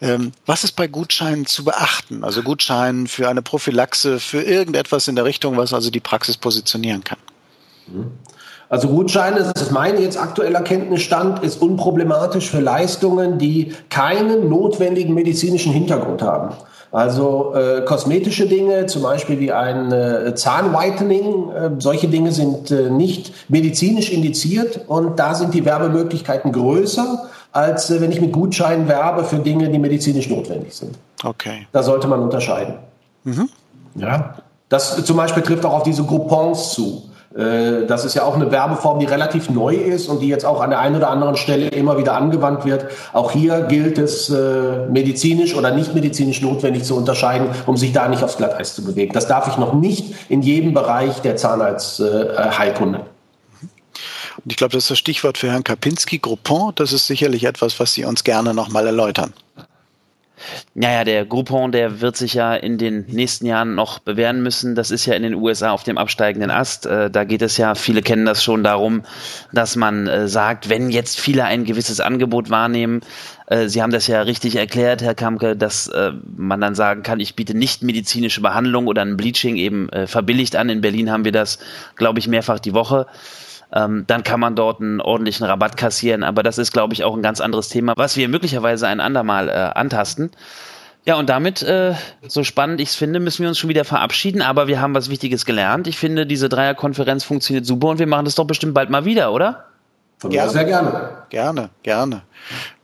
Ähm, 0.01 0.33
was 0.47 0.65
ist 0.65 0.73
bei 0.73 0.87
Gutscheinen 0.87 1.47
zu 1.47 1.65
beachten? 1.65 2.25
Also 2.25 2.43
Gutscheinen 2.43 3.07
für 3.07 3.29
eine 3.29 3.43
Prophylaxe, 3.43 4.21
für 4.21 4.43
irgendetwas 4.43 5.09
in 5.09 5.17
der 5.17 5.25
Richtung, 5.25 5.57
was 5.57 5.73
also 5.73 5.91
die 5.91 6.01
Praxis 6.01 6.37
positionieren 6.37 7.05
kann. 7.05 7.19
Also 8.69 8.89
Gutscheine, 8.89 9.39
das 9.39 9.63
ist 9.63 9.73
mein 9.73 10.01
jetzt 10.01 10.19
aktueller 10.19 10.61
Kenntnisstand, 10.61 11.43
ist 11.43 11.63
unproblematisch 11.63 12.51
für 12.51 12.61
Leistungen, 12.61 13.39
die 13.39 13.73
keinen 13.89 14.51
notwendigen 14.51 15.15
medizinischen 15.15 15.73
Hintergrund 15.73 16.21
haben. 16.21 16.55
Also 16.91 17.55
äh, 17.55 17.83
kosmetische 17.83 18.47
Dinge, 18.47 18.87
zum 18.87 19.03
Beispiel 19.03 19.39
wie 19.41 19.53
ein 19.53 19.93
äh, 19.93 20.35
Zahnwhitening, 20.35 21.51
äh, 21.51 21.71
solche 21.79 22.09
Dinge 22.09 22.33
sind 22.33 22.71
äh, 22.71 22.89
nicht 22.89 23.51
medizinisch 23.51 24.11
indiziert 24.11 24.81
und 24.89 25.19
da 25.19 25.35
sind 25.35 25.53
die 25.53 25.65
Werbemöglichkeiten 25.65 26.51
größer, 26.51 27.29
als 27.53 27.91
äh, 27.91 28.01
wenn 28.01 28.11
ich 28.11 28.21
mit 28.21 28.33
Gutscheinen 28.33 28.89
werbe 28.89 29.25
für 29.25 29.39
Dinge, 29.39 29.69
die 29.69 29.79
medizinisch 29.79 30.31
notwendig 30.31 30.75
sind. 30.75 30.97
Okay. 31.23 31.67
Da 31.73 31.83
sollte 31.83 32.09
man 32.09 32.21
unterscheiden. 32.21 32.75
Mhm. 33.25 33.51
Ja. 33.97 34.37
Das 34.71 35.03
zum 35.05 35.17
Beispiel 35.17 35.43
trifft 35.43 35.65
auch 35.65 35.73
auf 35.73 35.83
diese 35.83 36.05
Groupons 36.05 36.73
zu. 36.73 37.08
Äh, 37.37 37.87
das 37.87 38.05
ist 38.05 38.15
ja 38.15 38.25
auch 38.25 38.35
eine 38.35 38.51
Werbeform, 38.51 39.01
die 39.01 39.07
relativ 39.07 39.51
neu 39.51 39.75
ist 39.75 40.09
und 40.09 40.21
die 40.21 40.29
jetzt 40.29 40.45
auch 40.45 40.61
an 40.61 40.71
der 40.71 40.81
einen 40.81 40.97
oder 40.97 41.11
anderen 41.11 41.37
Stelle 41.37 41.69
immer 41.69 41.99
wieder 41.99 42.15
angewandt 42.15 42.65
wird. 42.65 42.87
Auch 43.13 43.31
hier 43.33 43.63
gilt 43.63 43.99
es, 43.99 44.31
äh, 44.31 44.87
medizinisch 44.89 45.55
oder 45.55 45.71
nicht 45.71 45.95
medizinisch 45.95 46.41
notwendig 46.41 46.85
zu 46.85 46.97
unterscheiden, 46.97 47.49
um 47.67 47.77
sich 47.77 47.93
da 47.93 48.09
nicht 48.09 48.23
aufs 48.23 48.37
Glatteis 48.39 48.75
zu 48.75 48.85
bewegen. 48.85 49.13
Das 49.13 49.27
darf 49.27 49.49
ich 49.49 49.59
noch 49.59 49.75
nicht 49.75 50.15
in 50.29 50.43
jedem 50.43 50.73
Bereich 50.73 51.21
der 51.21 51.37
Zahnarztheilkunde. 51.37 53.01
Und 54.45 54.53
ich 54.53 54.57
glaube, 54.57 54.73
das 54.73 54.85
ist 54.85 54.91
das 54.91 54.99
Stichwort 54.99 55.37
für 55.37 55.51
Herrn 55.51 55.65
Kapinski, 55.65 56.19
Groupon. 56.19 56.73
Das 56.77 56.93
ist 56.93 57.07
sicherlich 57.07 57.45
etwas, 57.45 57.79
was 57.81 57.93
Sie 57.93 58.05
uns 58.05 58.25
gerne 58.25 58.55
nochmal 58.55 58.87
erläutern. 58.87 59.35
Naja, 60.75 61.05
der 61.05 61.25
Groupon, 61.25 61.73
der 61.73 62.01
wird 62.01 62.17
sich 62.17 62.35
ja 62.35 62.55
in 62.55 62.79
den 62.79 63.07
nächsten 63.09 63.47
Jahren 63.47 63.75
noch 63.75 63.99
bewähren 63.99 64.43
müssen. 64.43 64.75
Das 64.75 64.91
ist 64.91 65.07
ja 65.07 65.15
in 65.15 65.23
den 65.23 65.35
USA 65.35 65.71
auf 65.71 65.83
dem 65.83 65.99
absteigenden 65.99 66.51
Ast. 66.51 66.87
Äh, 66.87 67.11
da 67.11 67.25
geht 67.25 67.43
es 67.43 67.57
ja, 67.57 67.75
viele 67.75 68.03
kennen 68.03 68.27
das 68.27 68.43
schon 68.43 68.63
darum, 68.63 69.03
dass 69.53 69.77
man 69.77 70.07
äh, 70.07 70.29
sagt, 70.29 70.69
wenn 70.69 70.91
jetzt 70.91 71.21
viele 71.21 71.45
ein 71.45 71.65
gewisses 71.65 72.01
Angebot 72.01 72.51
wahrnehmen, 72.51 73.01
äh, 73.47 73.69
Sie 73.69 73.83
haben 73.83 73.93
das 73.93 74.07
ja 74.07 74.23
richtig 74.23 74.57
erklärt, 74.57 75.03
Herr 75.03 75.15
Kamke, 75.15 75.57
dass 75.57 75.91
man 76.37 76.61
dann 76.61 76.75
sagen 76.75 77.03
kann, 77.03 77.21
ich 77.21 77.35
biete 77.35 77.57
nicht 77.57 77.83
medizinische 77.83 78.41
Behandlung 78.41 78.87
oder 78.87 79.03
ein 79.03 79.17
Bleaching 79.17 79.57
eben 79.57 79.89
verbilligt 80.07 80.57
an. 80.57 80.69
In 80.69 80.81
Berlin 80.81 81.11
haben 81.11 81.25
wir 81.25 81.33
das, 81.33 81.59
glaube 81.97 82.19
ich, 82.19 82.29
mehrfach 82.29 82.59
die 82.59 82.75
Woche 82.75 83.07
ähm, 83.73 84.05
dann 84.07 84.23
kann 84.23 84.41
man 84.41 84.55
dort 84.57 84.81
einen 84.81 85.01
ordentlichen 85.01 85.47
Rabatt 85.47 85.77
kassieren. 85.77 86.23
Aber 86.23 86.43
das 86.43 86.59
ist, 86.59 86.73
glaube 86.73 86.95
ich, 86.95 87.05
auch 87.05 87.15
ein 87.15 87.23
ganz 87.23 87.41
anderes 87.41 87.69
Thema, 87.69 87.95
was 87.97 88.17
wir 88.17 88.29
möglicherweise 88.29 88.87
ein 88.89 89.01
andermal 89.01 89.49
äh, 89.49 89.53
antasten. 89.53 90.31
Ja, 91.05 91.17
und 91.17 91.29
damit, 91.31 91.63
äh, 91.63 91.95
so 92.27 92.45
spannend 92.45 92.81
ich 92.81 92.91
es 92.91 92.95
finde, 92.95 93.21
müssen 93.21 93.43
wir 93.43 93.49
uns 93.49 93.59
schon 93.59 93.71
wieder 93.71 93.85
verabschieden, 93.85 94.43
aber 94.43 94.69
wir 94.69 94.81
haben 94.81 94.95
was 94.95 95.09
Wichtiges 95.09 95.47
gelernt. 95.47 95.87
Ich 95.87 95.97
finde, 95.97 96.27
diese 96.27 96.49
Dreierkonferenz 96.49 97.25
funktioniert 97.25 97.65
super 97.65 97.89
und 97.89 97.99
wir 97.99 98.07
machen 98.07 98.27
das 98.27 98.35
doch 98.35 98.45
bestimmt 98.45 98.75
bald 98.75 98.91
mal 98.91 99.05
wieder, 99.05 99.33
oder? 99.33 99.65
Von 100.19 100.31
gerne. 100.31 100.51
sehr 100.51 100.65
gerne. 100.65 101.11
Gerne, 101.31 101.71
gerne. 101.83 102.23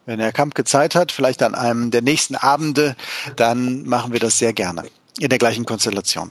Wenn 0.07 0.21
Herr 0.21 0.33
Kampke 0.33 0.65
Zeit 0.65 0.95
hat, 0.95 1.13
vielleicht 1.13 1.43
an 1.43 1.55
einem 1.55 1.91
der 1.91 2.03
nächsten 2.03 2.37
Abende, 2.37 2.95
dann 3.37 3.85
machen 3.85 4.13
wir 4.13 4.21
das 4.21 4.39
sehr 4.39 4.53
gerne. 4.53 4.85
In 5.19 5.29
der 5.29 5.39
gleichen 5.39 5.65
Konstellation. 5.65 6.31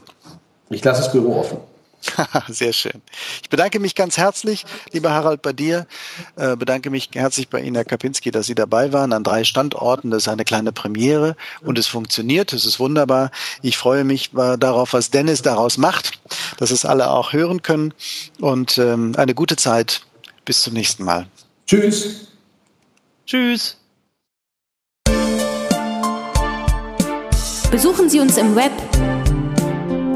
Ich 0.70 0.82
lasse 0.82 1.02
das 1.02 1.12
Büro 1.12 1.40
offen. 1.40 1.58
Sehr 2.48 2.72
schön. 2.72 3.02
Ich 3.42 3.48
bedanke 3.48 3.80
mich 3.80 3.94
ganz 3.94 4.16
herzlich, 4.16 4.64
lieber 4.92 5.10
Harald, 5.10 5.42
bei 5.42 5.52
dir. 5.52 5.86
Äh, 6.36 6.56
bedanke 6.56 6.90
mich 6.90 7.10
herzlich 7.12 7.48
bei 7.48 7.60
Ihnen, 7.60 7.74
Herr 7.74 7.84
Kapinski, 7.84 8.30
dass 8.30 8.46
Sie 8.46 8.54
dabei 8.54 8.92
waren 8.92 9.12
an 9.12 9.24
drei 9.24 9.44
Standorten. 9.44 10.10
Das 10.10 10.24
ist 10.24 10.28
eine 10.28 10.44
kleine 10.44 10.72
Premiere 10.72 11.36
und 11.62 11.78
es 11.78 11.86
funktioniert. 11.86 12.52
Es 12.52 12.64
ist 12.64 12.78
wunderbar. 12.78 13.30
Ich 13.62 13.76
freue 13.76 14.04
mich 14.04 14.30
darauf, 14.32 14.92
was 14.92 15.10
Dennis 15.10 15.42
daraus 15.42 15.78
macht, 15.78 16.18
dass 16.58 16.70
es 16.70 16.84
alle 16.84 17.10
auch 17.10 17.32
hören 17.32 17.62
können. 17.62 17.94
Und 18.40 18.78
ähm, 18.78 19.14
eine 19.16 19.34
gute 19.34 19.56
Zeit. 19.56 20.02
Bis 20.44 20.62
zum 20.62 20.74
nächsten 20.74 21.04
Mal. 21.04 21.26
Tschüss. 21.66 22.28
Tschüss. 23.26 23.78
Besuchen 27.70 28.08
Sie 28.08 28.20
uns 28.20 28.36
im 28.36 28.54
Web 28.54 28.72